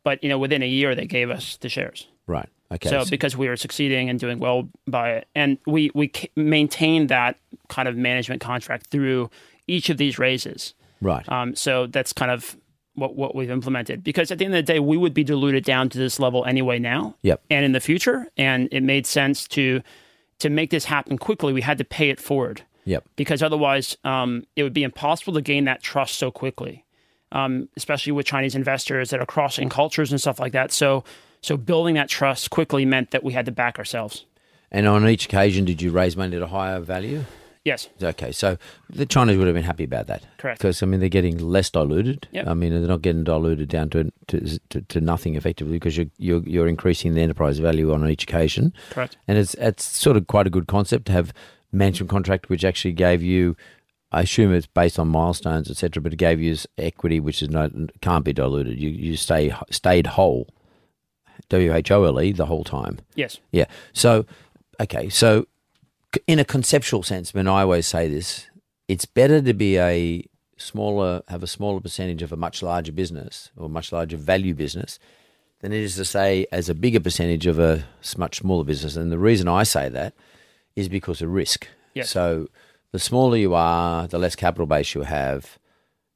[0.03, 2.07] But you know, within a year, they gave us the shares.
[2.27, 2.49] Right.
[2.71, 2.89] Okay.
[2.89, 7.37] So because we were succeeding and doing well by it, and we we maintained that
[7.69, 9.29] kind of management contract through
[9.67, 10.73] each of these raises.
[11.01, 11.27] right.
[11.29, 12.57] Um, so that's kind of
[12.95, 15.63] what what we've implemented because at the end of the day, we would be diluted
[15.63, 17.41] down to this level anyway now Yep.
[17.49, 19.81] and in the future, and it made sense to
[20.39, 21.53] to make this happen quickly.
[21.53, 23.03] We had to pay it forward Yep.
[23.15, 26.82] because otherwise um, it would be impossible to gain that trust so quickly,
[27.33, 30.71] um, especially with Chinese investors that are crossing cultures and stuff like that.
[30.71, 31.03] So,
[31.41, 34.25] so building that trust quickly meant that we had to back ourselves.
[34.71, 37.25] And on each occasion, did you raise money at a higher value?
[37.65, 38.57] Yes, Okay, so
[38.89, 40.23] the Chinese would have been happy about that.
[40.37, 40.59] Correct.
[40.59, 42.27] Because I mean, they're getting less diluted.
[42.33, 42.47] Yep.
[42.47, 46.07] I mean, they're not getting diluted down to to, to, to nothing effectively because you're,
[46.17, 48.73] you're you're increasing the enterprise value on each occasion.
[48.89, 49.15] correct.
[49.29, 51.33] And it's it's sort of quite a good concept to have
[51.71, 53.55] management contract, which actually gave you,
[54.13, 57.71] I assume it's based on milestones, etc., but it gave you equity, which is not
[58.01, 58.79] can't be diluted.
[58.79, 60.47] You you stay stayed whole,
[61.49, 62.99] W H O L E the whole time.
[63.15, 63.65] Yes, Yeah.
[63.91, 64.25] So,
[64.79, 65.09] okay.
[65.09, 65.47] So,
[66.27, 68.47] in a conceptual sense, when I always say this,
[68.87, 70.23] it's better to be a
[70.57, 74.99] smaller, have a smaller percentage of a much larger business or much larger value business
[75.61, 77.85] than it is to say as a bigger percentage of a
[78.17, 78.95] much smaller business.
[78.95, 80.13] And the reason I say that
[80.75, 81.67] is because of risk.
[81.93, 82.09] Yes.
[82.09, 82.47] So,
[82.93, 85.59] the smaller you are, the less capital base you have.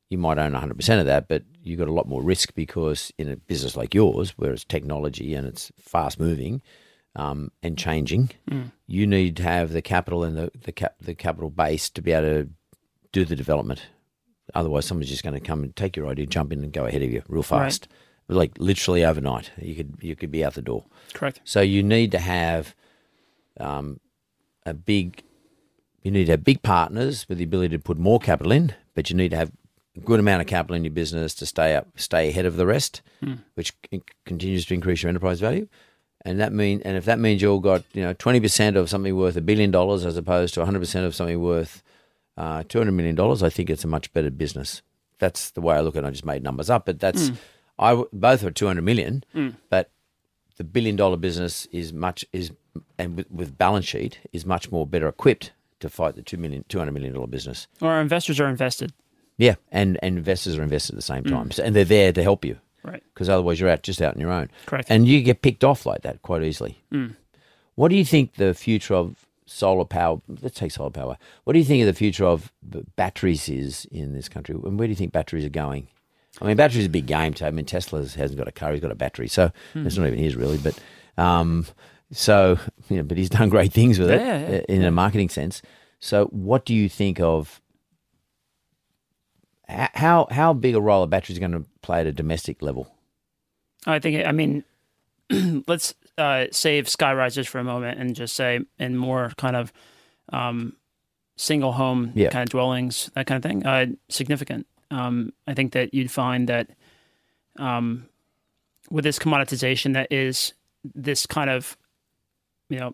[0.09, 3.30] You might own 100% of that, but you've got a lot more risk because in
[3.30, 6.61] a business like yours, where it's technology and it's fast moving,
[7.17, 8.30] um, and changing,
[8.86, 12.13] you need to have the capital and the the, cap, the capital base to be
[12.13, 12.49] able to
[13.11, 13.88] do the development.
[14.53, 17.01] Otherwise, someone's just going to come and take your idea, jump in, and go ahead
[17.01, 17.89] of you real fast,
[18.30, 19.51] like literally overnight.
[19.59, 20.86] You could you could be out the door.
[21.13, 21.41] correct.
[21.43, 22.75] So you need to have
[23.59, 23.99] um,
[24.65, 25.23] a big.
[26.07, 29.09] You need to have big partners with the ability to put more capital in, but
[29.09, 29.51] you need to have
[29.97, 32.65] a good amount of capital in your business to stay up, stay ahead of the
[32.65, 33.33] rest, hmm.
[33.55, 35.67] which c- continues to increase your enterprise value.
[36.23, 39.17] And that mean, and if that means you've got you know twenty percent of something
[39.17, 41.83] worth a billion dollars as opposed to one hundred percent of something worth
[42.37, 44.83] uh, two hundred million dollars, I think it's a much better business.
[45.19, 46.05] That's the way I look at.
[46.05, 46.07] it.
[46.07, 47.35] I just made numbers up, but that's hmm.
[47.77, 49.49] I w- both are two hundred million, hmm.
[49.69, 49.91] but
[50.55, 52.53] the billion dollar business is much is
[52.97, 56.65] and with, with balance sheet is much more better equipped to fight the two million
[56.69, 57.67] two hundred million dollar business.
[57.82, 58.93] Or our investors are invested.
[59.38, 61.30] Yeah, and, and investors are invested at the same mm.
[61.30, 63.03] time, so, and they're there to help you Right.
[63.13, 64.49] because otherwise you're out just out on your own.
[64.65, 64.88] Correct.
[64.89, 66.82] And you get picked off like that quite easily.
[66.91, 67.15] Mm.
[67.75, 70.21] What do you think the future of solar power?
[70.41, 71.17] Let's take solar power.
[71.43, 72.51] What do you think of the future of
[72.95, 75.88] batteries is in this country, and where do you think batteries are going?
[76.41, 77.34] I mean, batteries is a big game.
[77.34, 77.45] Too.
[77.45, 79.86] I mean, Tesla hasn't got a car; he's got a battery, so hmm.
[79.86, 80.57] it's not even his really.
[80.57, 80.80] But
[81.17, 81.65] um,
[82.11, 82.57] so
[82.89, 85.29] you know, but he's done great things with it Yeah, yeah, uh, in a marketing
[85.29, 85.61] sense.
[85.99, 87.61] So, what do you think of
[89.67, 92.93] how how big a role are batteries going to play at a domestic level?
[93.85, 94.63] I think, I mean,
[95.67, 99.71] let's uh, save sky risers for a moment and just say in more kind of
[100.33, 100.75] um,
[101.37, 102.29] single home Yeah.
[102.29, 104.67] kind of dwellings, that kind of thing, uh, significant.
[104.91, 106.69] Um, I think that you'd find that
[107.57, 108.07] um,
[108.89, 110.53] with this commoditization, that is
[110.95, 111.77] this kind of,
[112.70, 112.93] you know,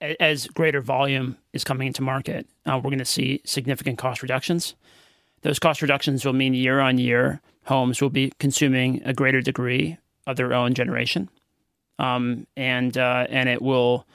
[0.00, 4.74] as greater volume is coming into market, uh, we're going to see significant cost reductions.
[5.42, 9.96] Those cost reductions will mean year on year, homes will be consuming a greater degree
[10.26, 11.28] of their own generation,
[11.98, 14.06] um, and uh, and it will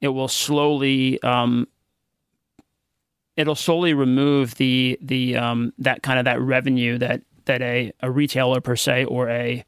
[0.00, 1.66] it will slowly um,
[3.36, 8.10] it'll slowly remove the the um, that kind of that revenue that that a, a
[8.10, 9.64] retailer per se or a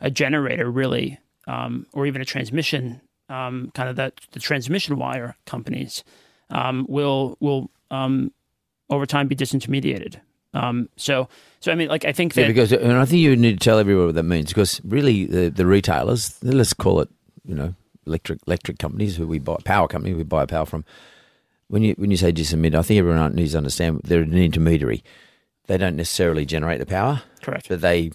[0.00, 5.36] a generator really um, or even a transmission um, kind of that the transmission wire
[5.46, 6.04] companies
[6.50, 8.32] um, will will um,
[8.90, 10.20] over time be disintermediated.
[10.54, 11.28] Um, so
[11.60, 13.64] so I mean like I think that Yeah, because and I think you need to
[13.64, 17.08] tell everyone what that means because really the, the retailers, let's call it,
[17.44, 17.74] you know,
[18.06, 20.84] electric electric companies who we buy power company we buy power from.
[21.68, 25.02] When you when you say disintermediate, I think everyone needs to understand they're an intermediary.
[25.68, 27.68] They don't necessarily generate the power, correct.
[27.70, 28.10] but they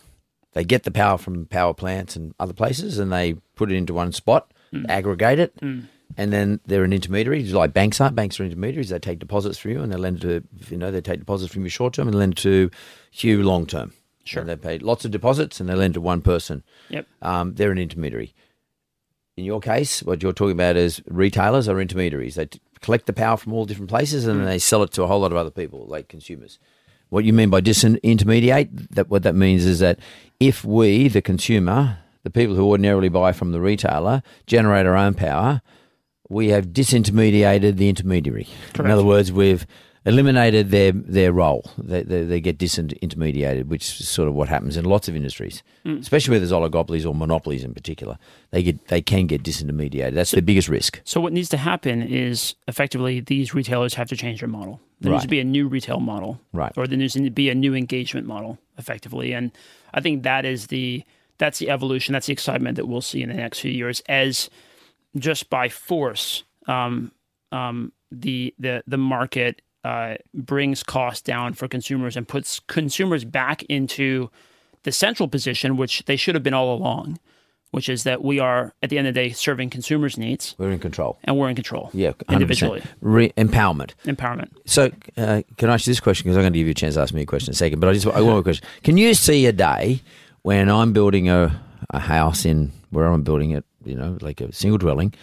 [0.54, 3.96] they get the power from power plants and other places, and they put it into
[3.96, 4.86] one spot, Hmm.
[4.90, 5.82] aggregate it, hmm.
[6.18, 7.44] and then they're an intermediary.
[7.44, 8.16] Like banks aren't.
[8.16, 8.90] banks are intermediaries.
[8.90, 11.64] They take deposits from you, and they lend to you know they take deposits from
[11.64, 12.70] you short term and lend to
[13.14, 13.94] you long term.
[14.26, 14.42] Sure.
[14.42, 16.64] And they pay lots of deposits, and they lend to one person.
[16.90, 17.08] Yep.
[17.22, 18.34] Um, they're an intermediary.
[19.38, 22.36] In your case, what you're talking about is retailers are intermediaries.
[22.36, 24.50] They t- collect the power from all different places and then hmm.
[24.50, 26.58] they sell it to a whole lot of other people, like consumers.
[27.10, 28.90] What you mean by disintermediate?
[28.96, 30.00] That what that means is that
[30.40, 35.14] if we, the consumer, the people who ordinarily buy from the retailer, generate our own
[35.14, 35.62] power,
[36.28, 38.48] we have disintermediated the intermediary.
[38.78, 39.66] In other words, we've
[40.06, 41.72] eliminated their their role.
[41.78, 45.64] They, they, they get disintermediated, which is sort of what happens in lots of industries,
[45.86, 46.02] mm.
[46.02, 48.18] especially where there's oligopolies or monopolies in particular.
[48.52, 50.14] They get they can get disintermediated.
[50.14, 51.00] That's the biggest risk.
[51.06, 54.82] So what needs to happen is effectively these retailers have to change their model.
[55.00, 56.74] There needs to be a new retail model, Right.
[56.76, 59.32] Or there needs to be a new engagement model, effectively.
[59.32, 59.52] And
[59.94, 61.06] I think that is the
[61.38, 62.14] that's the evolution.
[62.14, 64.50] That's the excitement that we'll see in the next few years as
[65.18, 67.12] just by force, um,
[67.52, 73.64] um, the the the market uh, brings costs down for consumers and puts consumers back
[73.64, 74.30] into
[74.84, 77.20] the central position, which they should have been all along,
[77.72, 80.72] which is that we are at the end of the day serving consumers' needs We're
[80.72, 81.18] in control.
[81.24, 81.90] and we're in control.
[81.94, 82.34] Yeah, 100%.
[82.34, 83.92] individually Re- empowerment.
[84.06, 84.50] empowerment.
[84.66, 86.24] So, uh, can I ask you this question?
[86.26, 87.58] Because I'm going to give you a chance to ask me a question in a
[87.58, 87.80] second.
[87.80, 88.66] But I just I want a question.
[88.84, 90.02] Can you see a day
[90.44, 91.60] when I'm building a,
[91.90, 95.14] a house in where I'm building it, you know, like a single dwelling,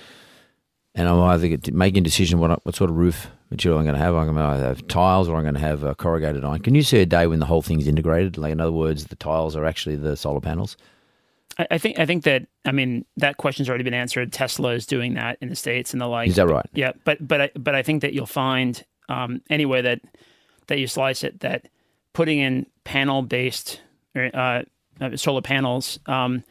[0.94, 3.94] and I'm either making a decision what I- what sort of roof material I'm going
[3.96, 4.14] to have.
[4.14, 6.60] I'm going to either have tiles or I'm going to have uh, corrugated iron.
[6.60, 8.38] Can you see a day when the whole thing's integrated?
[8.38, 10.76] Like in other words, the tiles are actually the solar panels.
[11.58, 14.32] I, I think I think that I mean that question's already been answered.
[14.32, 16.28] Tesla is doing that in the states and the like.
[16.28, 16.66] Is that right?
[16.74, 20.00] Yeah, but but I, but I think that you'll find um, any way that
[20.68, 21.68] that you slice it that
[22.12, 23.80] putting in panel based
[24.16, 24.62] uh,
[25.00, 26.42] uh, solar panels um,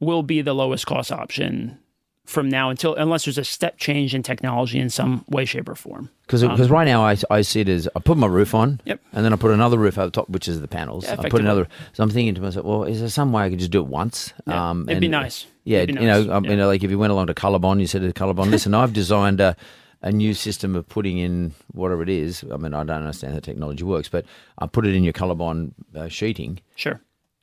[0.00, 1.78] will be the lowest cost option
[2.24, 5.74] from now until unless there's a step change in technology in some way, shape, or
[5.74, 6.10] form.
[6.26, 9.00] Because right now I, I see it as I put my roof on, Um, Yep.
[9.12, 11.04] and then I put another roof over top, which is the panels.
[11.06, 11.66] Yeah, I put another.
[11.94, 13.86] So I'm thinking to myself, well, is there some way I could just do it
[13.86, 14.34] once?
[14.46, 15.46] Yeah, Um, it'd be and- nice.
[15.64, 16.26] Yeah, be you nice.
[16.26, 16.50] know, um, Yeah.
[16.50, 18.92] you know, like if you went along to colorbond you said to colorbond listen, I've
[18.92, 19.56] designed a,
[20.02, 22.44] a new system of putting in whatever it is.
[22.52, 24.26] I mean, I don't understand how technology works, but
[24.58, 27.00] I put it in your colorbond uh, sheeting, Sure.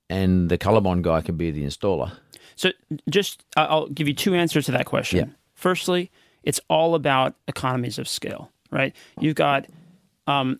[0.09, 2.11] And the Colorbond guy can be the installer.
[2.55, 2.71] So
[3.09, 5.19] just I'll give you two answers to that question.
[5.19, 5.33] Yeah.
[5.53, 6.11] Firstly,
[6.43, 8.95] it's all about economies of scale, right?
[9.19, 9.67] You've got
[10.27, 10.59] um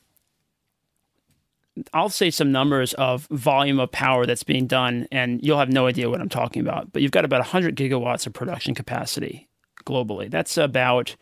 [1.94, 5.88] I'll say some numbers of volume of power that's being done and you'll have no
[5.88, 6.94] idea what I'm talking about.
[6.94, 9.50] But you've got about 100 gigawatts of production capacity
[9.86, 10.30] globally.
[10.30, 11.16] That's about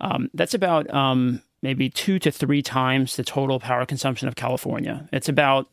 [0.00, 5.08] um, that's about um, maybe two to three times the total power consumption of California.
[5.12, 5.68] It's about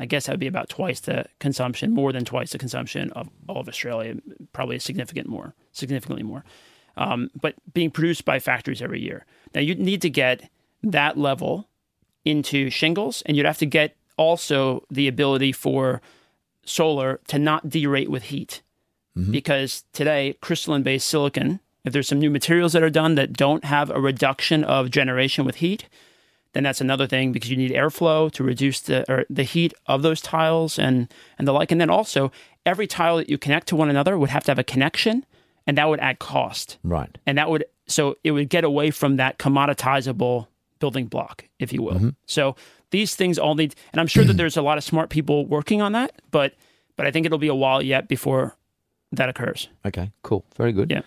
[0.00, 3.28] I guess that would be about twice the consumption, more than twice the consumption of
[3.48, 4.16] all of Australia,
[4.54, 6.42] probably significant more, significantly more.
[6.96, 9.26] Um, but being produced by factories every year.
[9.54, 10.48] Now you'd need to get
[10.82, 11.68] that level
[12.24, 16.00] into shingles, and you'd have to get also the ability for
[16.64, 18.62] solar to not derate with heat.
[19.30, 23.64] Because today, crystalline based silicon, if there's some new materials that are done that don't
[23.64, 25.88] have a reduction of generation with heat,
[26.52, 30.02] then that's another thing because you need airflow to reduce the or the heat of
[30.02, 31.70] those tiles and and the like.
[31.70, 32.32] And then also
[32.66, 35.24] every tile that you connect to one another would have to have a connection,
[35.66, 36.78] and that would add cost.
[36.82, 37.16] Right.
[37.26, 40.46] And that would so it would get away from that commoditizable
[40.78, 42.12] building block, if you will.
[42.26, 42.56] So
[42.90, 45.82] these things all need, and I'm sure that there's a lot of smart people working
[45.82, 46.54] on that, but
[46.96, 48.56] but I think it'll be a while yet before
[49.12, 49.68] that occurs.
[49.86, 50.10] Okay.
[50.22, 50.44] Cool.
[50.56, 50.90] Very good.
[50.90, 51.02] Yeah.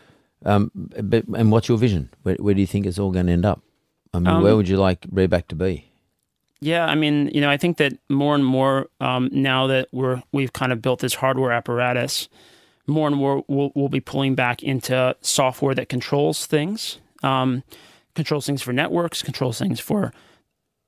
[0.46, 2.10] Um, but and what's your vision?
[2.24, 3.62] Where, where do you think it's all going to end up?
[4.14, 5.90] I mean, Um, where would you like Redback to be?
[6.60, 10.22] Yeah, I mean, you know, I think that more and more um, now that we're
[10.32, 12.30] we've kind of built this hardware apparatus,
[12.88, 17.64] more and more we'll, we'll be pulling back into software that controls things, um,
[18.16, 20.14] controls things for networks, controls things for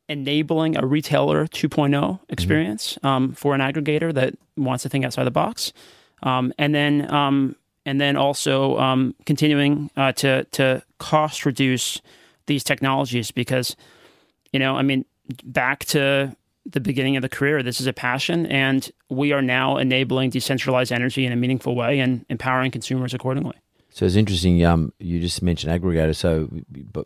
[0.08, 5.32] enabling a retailer 2.0 experience um, for an aggregator that wants to think outside the
[5.32, 5.74] box,
[6.24, 7.56] um, and then um,
[7.86, 12.02] and then also um, continuing uh, to to cost reduce
[12.48, 13.76] these technologies because
[14.52, 15.04] you know, I mean,
[15.44, 16.34] back to
[16.66, 20.94] the beginning of the career, this is a passion, and we are now enabling decentralized
[20.94, 23.56] energy in a meaningful way and empowering consumers accordingly.
[23.90, 24.64] So it's interesting.
[24.64, 26.16] Um, you just mentioned aggregator.
[26.16, 26.50] So,
[26.92, 27.06] but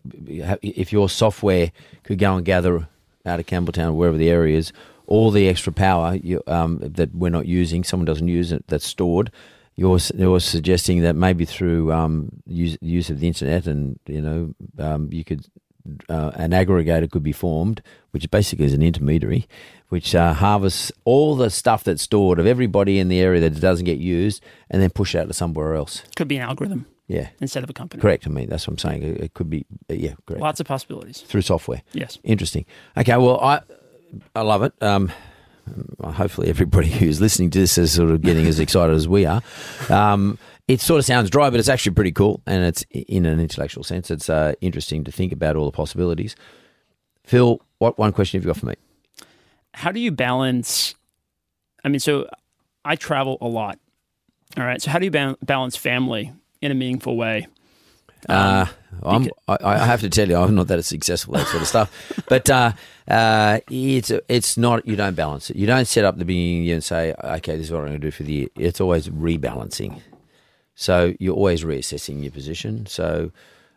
[0.61, 1.71] if your software
[2.03, 2.87] could go and gather
[3.25, 4.71] out of Campbelltown, wherever the area is,
[5.07, 8.85] all the extra power you, um, that we're not using, someone doesn't use it, that's
[8.85, 9.31] stored.
[9.79, 14.53] You're you're suggesting that maybe through um, use use of the internet, and you know,
[14.77, 15.45] um, you could
[16.09, 19.47] uh, an aggregator could be formed, which basically is an intermediary,
[19.87, 23.85] which uh, harvests all the stuff that's stored of everybody in the area that doesn't
[23.85, 26.03] get used, and then push it out to somewhere else.
[26.15, 28.01] Could be an algorithm Yeah, instead of a company.
[28.01, 28.27] correct.
[28.27, 29.03] I mean, that's what I'm saying.
[29.03, 30.41] It, could be, yeah, correct.
[30.41, 31.21] Lots of possibilities.
[31.21, 31.81] Through software.
[31.93, 32.19] Yes.
[32.23, 32.65] Interesting.
[32.97, 33.61] Okay, well, I
[34.35, 34.73] I love it.
[34.81, 35.11] Um,
[36.03, 39.41] hopefully, everybody who's listening to this is sort of getting as excited as we are.
[39.89, 43.39] Um, it sort of sounds dry, but it's actually pretty cool, and it's in an
[43.39, 44.11] intellectual sense.
[44.11, 46.35] It's uh, interesting to think about all the possibilities.
[47.23, 48.75] Phil, what one question have you got for me?
[49.73, 50.95] How do you balance?
[51.83, 52.27] I mean, so
[52.85, 53.79] I travel a lot.
[54.57, 54.81] All right.
[54.81, 57.47] So how do you ba- balance family in a meaningful way?
[58.27, 58.65] Uh,
[59.03, 61.67] I'm, I, I have to tell you, I'm not that successful at that sort of
[61.67, 62.23] stuff.
[62.29, 62.73] But uh,
[63.07, 64.85] uh, it's it's not.
[64.87, 65.55] You don't balance it.
[65.55, 68.07] You don't set up the beginning and say, okay, this is what I'm going to
[68.07, 68.47] do for the year.
[68.55, 70.01] It's always rebalancing.
[70.75, 72.85] So you're always reassessing your position.
[72.85, 73.31] So,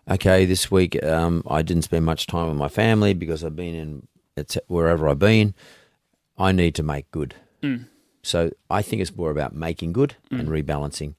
[0.08, 3.74] okay, this week um, I didn't spend much time with my family because I've been
[3.74, 5.54] in it's wherever I've been.
[6.38, 7.34] I need to make good.
[8.22, 11.14] So I think it's more about making good and rebalancing,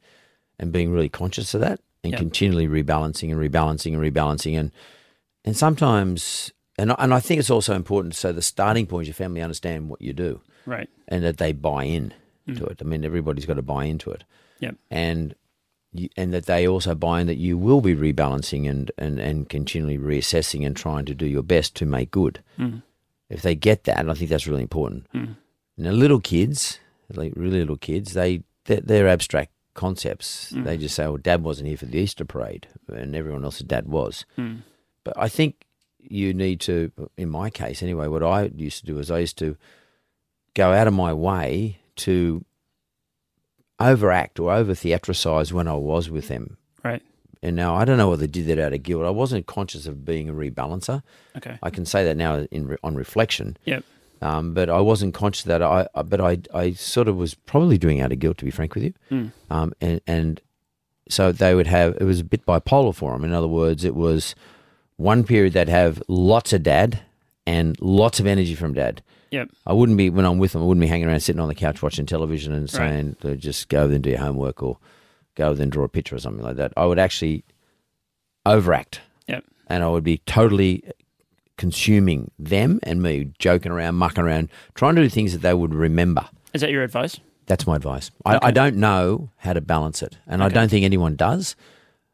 [0.60, 2.20] and being really conscious of that, and Yep.
[2.20, 4.72] continually rebalancing and rebalancing and rebalancing, and
[5.46, 8.16] and sometimes, and I- and I think it's also important.
[8.16, 10.90] So the starting point is your family understand what you do, Right.
[11.10, 12.14] and that they buy in
[12.48, 12.58] mm.
[12.58, 12.78] to it.
[12.82, 14.24] I mean, everybody's got to buy into it
[14.60, 14.76] Yep.
[14.90, 15.36] and
[15.92, 19.48] you, and that they also buy in that you will be rebalancing and, and, and
[19.50, 22.42] continually reassessing and trying to do your best to make good.
[22.58, 22.82] Mm.
[23.30, 25.08] If they get that, I think that's really important.
[25.14, 25.36] Mm.
[25.78, 26.80] Now, little kids,
[27.14, 30.50] like really little kids, they they're, they're abstract concepts.
[30.50, 30.80] They mm.
[30.80, 34.26] just say, "Well, Dad wasn't here for the Easter parade, and everyone else's dad was."
[34.38, 34.62] Mm.
[35.04, 35.66] But I think
[36.00, 39.38] you need to, in my case anyway, what I used to do is I used
[39.40, 39.58] to
[40.54, 42.44] go out of my way to
[43.80, 46.58] overact or over theatricize when I was with them.
[46.84, 47.02] Right.
[47.42, 49.06] And now I don't know whether they did that out of guilt.
[49.06, 51.04] I wasn't conscious of being a rebalancer.
[51.36, 51.58] Okay.
[51.62, 53.58] I can say that now in re- on reflection.
[53.66, 53.84] Yep.
[54.24, 57.78] Um, but I wasn't conscious that I, I but I, I sort of was probably
[57.78, 59.32] doing out of guilt, to be frank with you.
[59.50, 60.42] Um, and, and
[61.10, 63.26] so they would have, it was a bit bipolar for them.
[63.26, 64.34] In other words, it was
[64.96, 67.02] one period they'd have lots of dad
[67.46, 69.02] and lots of energy from dad.
[69.32, 69.50] Yep.
[69.68, 71.56] I wouldn't be, when I'm with them, I wouldn't be hanging around sitting on the
[71.56, 74.78] couch watching television and saying, "Uh, just go over and do your homework or
[75.36, 76.72] go over and draw a picture or something like that.
[76.78, 77.44] I would actually
[78.46, 79.44] overact Yep.
[79.68, 80.84] and I would be totally
[81.68, 85.74] consuming them and me, joking around, mucking around, trying to do things that they would
[85.74, 86.26] remember.
[86.54, 87.22] Is that your advice?
[87.46, 88.12] That's my advice.
[88.26, 91.56] I, I don't know how to balance it, and I don't think anyone does.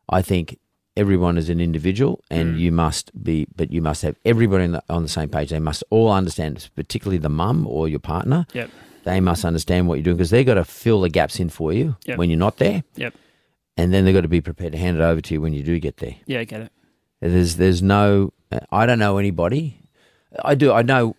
[0.08, 0.60] I think
[0.96, 2.60] everyone is an individual, and Mm.
[2.60, 5.50] you must be, but you must have everybody on the, on the same page.
[5.50, 8.46] They must all understand, particularly the mum or your partner.
[8.54, 8.70] Yep.
[9.04, 11.74] They must understand what you're doing because they've got to fill the gaps in for
[11.74, 12.20] you Yep.
[12.20, 13.14] when you're not there, Yep.
[13.78, 15.64] and then they've got to be prepared to hand it over to you when you
[15.64, 16.16] do get there.
[16.28, 16.72] Yeah, I get it.
[17.22, 18.32] There's there's no
[18.72, 19.80] I don't know anybody.
[20.44, 21.16] I do I know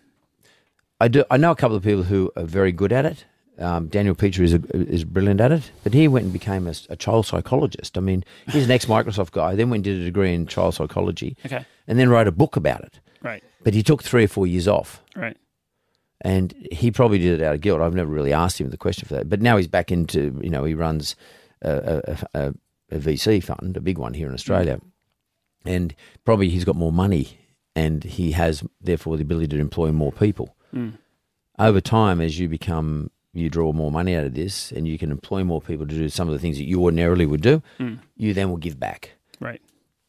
[0.99, 3.25] I do I know a couple of people who are very good at it.
[3.59, 6.73] Um, Daniel Petre is a, is brilliant at it, but he went and became a,
[6.89, 7.95] a child psychologist.
[7.97, 9.53] I mean, he's an ex Microsoft guy.
[9.55, 11.63] Then went and did a degree in child psychology, Okay.
[11.87, 12.99] and then wrote a book about it.
[13.21, 13.43] Right.
[13.63, 15.03] But he took three or four years off.
[15.15, 15.37] Right.
[16.21, 17.81] and he probably did it out of guilt.
[17.81, 20.49] I've never really asked him the question for that, but now he's back into you
[20.49, 21.15] know he runs
[21.61, 22.01] a,
[22.33, 22.53] a, a,
[22.91, 24.79] a VC fund, a big one here in Australia,
[25.65, 25.93] and
[26.25, 27.37] probably he's got more money
[27.75, 30.55] and he has therefore the ability to employ more people.
[31.59, 35.09] Over time, as you become you draw more money out of this, and you can
[35.11, 37.61] employ more people to do some of the things that you ordinarily would do,
[38.17, 39.11] you then will give back.
[39.39, 39.61] Right.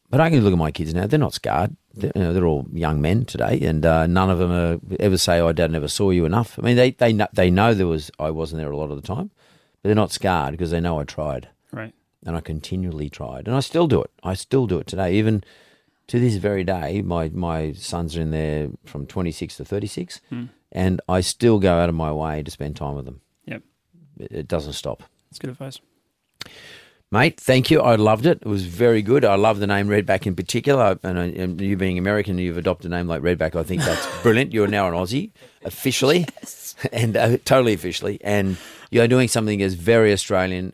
[0.09, 1.75] But I can look at my kids now; they're not scarred.
[1.93, 5.17] They're, you know, they're all young men today, and uh, none of them are, ever
[5.17, 7.87] say, "Oh, Dad never saw you enough." I mean, they they know, they know there
[7.87, 9.31] was I wasn't there a lot of the time,
[9.81, 11.93] but they're not scarred because they know I tried, Right.
[12.25, 14.11] And I continually tried, and I still do it.
[14.23, 15.43] I still do it today, even
[16.07, 17.01] to this very day.
[17.01, 20.21] My my sons are in there from twenty six to thirty six,
[20.71, 23.21] and I still go out of my way to spend time with them.
[23.45, 23.61] Yep.
[24.19, 25.03] It, it doesn't stop.
[25.29, 25.79] That's good advice.
[27.11, 27.79] Mate, thank you.
[27.79, 28.39] I loved it.
[28.41, 29.23] It was very good.
[29.23, 30.97] I love the name Redback in particular.
[31.03, 33.55] And, I- and you being American, you've adopted a name like Redback.
[33.55, 34.51] I think that's brilliant.
[34.51, 35.29] You're now an Aussie
[35.63, 36.73] officially, yes.
[36.91, 38.17] and uh, totally officially.
[38.23, 38.57] And
[38.89, 40.73] you're doing something that's very Australian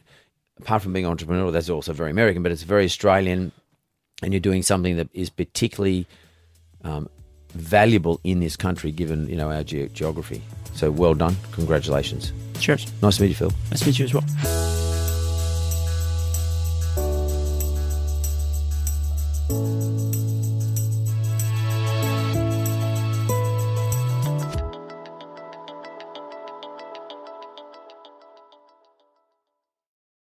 [0.61, 3.51] apart from being entrepreneurial, that's also very American, but it's very Australian,
[4.21, 6.05] and you're doing something that is particularly
[6.83, 7.09] um,
[7.53, 10.41] valuable in this country, given you know our ge- geography.
[10.73, 12.31] So well done, congratulations.
[12.59, 12.91] Cheers.
[13.01, 13.51] Nice to meet you, Phil.
[13.71, 14.23] Nice to meet you as well.
[19.49, 19.88] well.